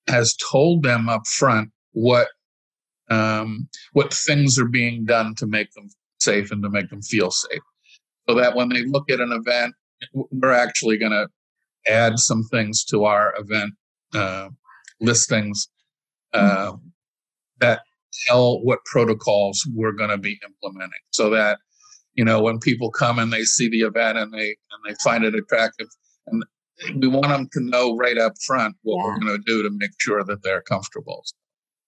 has 0.07 0.35
told 0.51 0.83
them 0.83 1.07
up 1.07 1.25
front 1.25 1.69
what 1.93 2.27
um, 3.09 3.69
what 3.93 4.13
things 4.13 4.59
are 4.59 4.67
being 4.67 5.05
done 5.05 5.33
to 5.35 5.47
make 5.47 5.71
them 5.71 5.87
safe 6.19 6.51
and 6.51 6.61
to 6.63 6.69
make 6.69 6.89
them 6.89 7.01
feel 7.01 7.31
safe. 7.31 7.61
So 8.27 8.35
that 8.35 8.55
when 8.55 8.67
they 8.67 8.83
look 8.83 9.09
at 9.09 9.21
an 9.21 9.31
event 9.31 9.75
we're 10.13 10.51
actually 10.51 10.97
going 10.97 11.11
to 11.11 11.27
add 11.91 12.19
some 12.19 12.43
things 12.51 12.83
to 12.85 13.05
our 13.05 13.33
event 13.37 13.73
uh, 14.13 14.49
listings 14.99 15.67
uh, 16.33 16.73
that 17.59 17.81
tell 18.27 18.61
what 18.63 18.79
protocols 18.85 19.67
we're 19.73 19.91
going 19.91 20.09
to 20.09 20.17
be 20.17 20.39
implementing. 20.45 20.99
So 21.11 21.29
that 21.31 21.59
you 22.13 22.25
know 22.25 22.41
when 22.41 22.59
people 22.59 22.91
come 22.91 23.19
and 23.19 23.31
they 23.31 23.43
see 23.43 23.69
the 23.69 23.81
event 23.81 24.17
and 24.17 24.33
they 24.33 24.47
and 24.49 24.81
they 24.85 24.95
find 25.03 25.23
it 25.23 25.33
attractive 25.35 25.87
and 26.27 26.43
we 26.95 27.07
want 27.07 27.27
them 27.27 27.47
to 27.53 27.59
know 27.61 27.95
right 27.95 28.17
up 28.17 28.33
front 28.45 28.75
what 28.83 28.97
Yeah. 28.97 29.03
we're 29.05 29.19
going 29.19 29.37
to 29.37 29.43
do 29.45 29.63
to 29.63 29.69
make 29.71 29.91
sure 29.99 30.23
that 30.23 30.43
they're 30.43 30.61
comfortable 30.63 31.23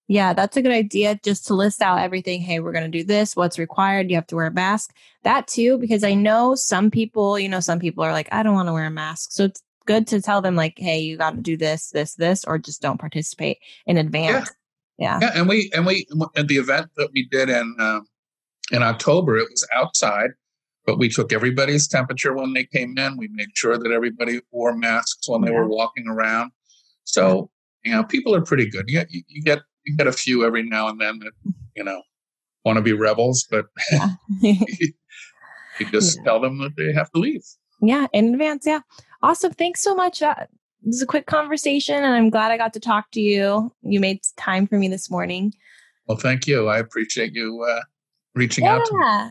Yeah, 0.07 0.33
that's 0.33 0.57
a 0.57 0.61
good 0.61 0.71
idea 0.71 1.19
just 1.23 1.47
to 1.47 1.53
list 1.53 1.81
out 1.81 1.99
everything. 1.99 2.41
Hey, 2.41 2.59
we're 2.59 2.73
going 2.73 2.91
to 2.91 2.97
do 2.97 3.03
this. 3.03 3.35
What's 3.35 3.57
required? 3.57 4.09
You 4.09 4.15
have 4.15 4.27
to 4.27 4.35
wear 4.35 4.47
a 4.47 4.51
mask. 4.51 4.93
That 5.23 5.47
too, 5.47 5.77
because 5.77 6.03
I 6.03 6.13
know 6.13 6.55
some 6.55 6.91
people, 6.91 7.39
you 7.39 7.47
know, 7.47 7.61
some 7.61 7.79
people 7.79 8.03
are 8.03 8.11
like, 8.11 8.27
I 8.31 8.43
don't 8.43 8.53
want 8.53 8.67
to 8.67 8.73
wear 8.73 8.85
a 8.85 8.91
mask. 8.91 9.31
So 9.31 9.45
it's 9.45 9.63
good 9.85 10.05
to 10.07 10.21
tell 10.21 10.41
them, 10.41 10.55
like, 10.55 10.73
hey, 10.77 10.99
you 10.99 11.17
got 11.17 11.35
to 11.35 11.41
do 11.41 11.55
this, 11.55 11.89
this, 11.91 12.15
this, 12.15 12.43
or 12.45 12.57
just 12.57 12.81
don't 12.81 12.99
participate 12.99 13.59
in 13.85 13.97
advance. 13.97 14.49
Yeah. 14.49 14.55
Yeah, 14.99 15.31
and 15.33 15.49
we 15.49 15.71
and 15.73 15.87
we 15.87 16.07
at 16.35 16.47
the 16.47 16.57
event 16.57 16.91
that 16.97 17.09
we 17.13 17.27
did 17.27 17.49
in 17.49 17.75
um, 17.79 18.05
in 18.71 18.83
October, 18.83 19.37
it 19.37 19.49
was 19.49 19.67
outside, 19.73 20.29
but 20.85 20.99
we 20.99 21.09
took 21.09 21.33
everybody's 21.33 21.87
temperature 21.87 22.33
when 22.33 22.53
they 22.53 22.63
came 22.63 22.97
in. 22.97 23.17
We 23.17 23.27
made 23.29 23.49
sure 23.55 23.77
that 23.77 23.91
everybody 23.91 24.41
wore 24.51 24.75
masks 24.75 25.27
when 25.27 25.41
they 25.41 25.51
were 25.51 25.67
walking 25.67 26.07
around. 26.07 26.51
So 27.05 27.49
you 27.83 27.91
know, 27.91 28.03
people 28.03 28.35
are 28.35 28.41
pretty 28.41 28.69
good. 28.69 28.85
You, 28.87 29.03
you, 29.09 29.23
you 29.27 29.41
get 29.41 29.61
you 29.85 29.95
get 29.97 30.07
a 30.07 30.11
few 30.11 30.45
every 30.45 30.63
now 30.63 30.87
and 30.87 30.99
then 30.99 31.19
that 31.19 31.31
you 31.75 31.83
know 31.83 32.01
want 32.65 32.77
to 32.77 32.81
be 32.81 32.93
rebels, 32.93 33.45
but 33.51 33.65
Yeah. 33.91 34.09
you 34.41 35.85
just 35.91 36.17
Yeah. 36.17 36.23
tell 36.23 36.39
them 36.39 36.59
that 36.59 36.75
they 36.77 36.93
have 36.93 37.11
to 37.11 37.19
leave. 37.19 37.41
yeah. 37.81 38.07
In 38.13 38.33
advance. 38.33 38.65
Yeah. 38.65 38.79
Awesome. 39.21 39.53
Thanks 39.53 39.81
so 39.81 39.93
much. 39.95 40.19
That 40.19 40.49
this 40.81 40.95
is 40.95 41.01
a 41.01 41.05
quick 41.05 41.25
conversation, 41.25 41.95
and 41.95 42.05
I'm 42.13 42.29
glad 42.29 42.51
I 42.51 42.57
got 42.57 42.73
to 42.73 42.79
talk 42.79 43.11
to 43.11 43.21
you. 43.21 43.71
You 43.83 43.99
made 43.99 44.19
time 44.37 44.67
for 44.67 44.77
me 44.77 44.87
this 44.87 45.09
morning. 45.09 45.53
Well, 46.07 46.17
thank 46.17 46.45
you. 46.47 46.67
I 46.67 46.77
appreciate 46.79 47.33
you 47.33 47.63
uh, 47.69 47.81
reaching 48.35 48.65
out 48.67 48.85
to 48.85 48.93
me. 48.93 48.99
Yeah. 49.03 49.29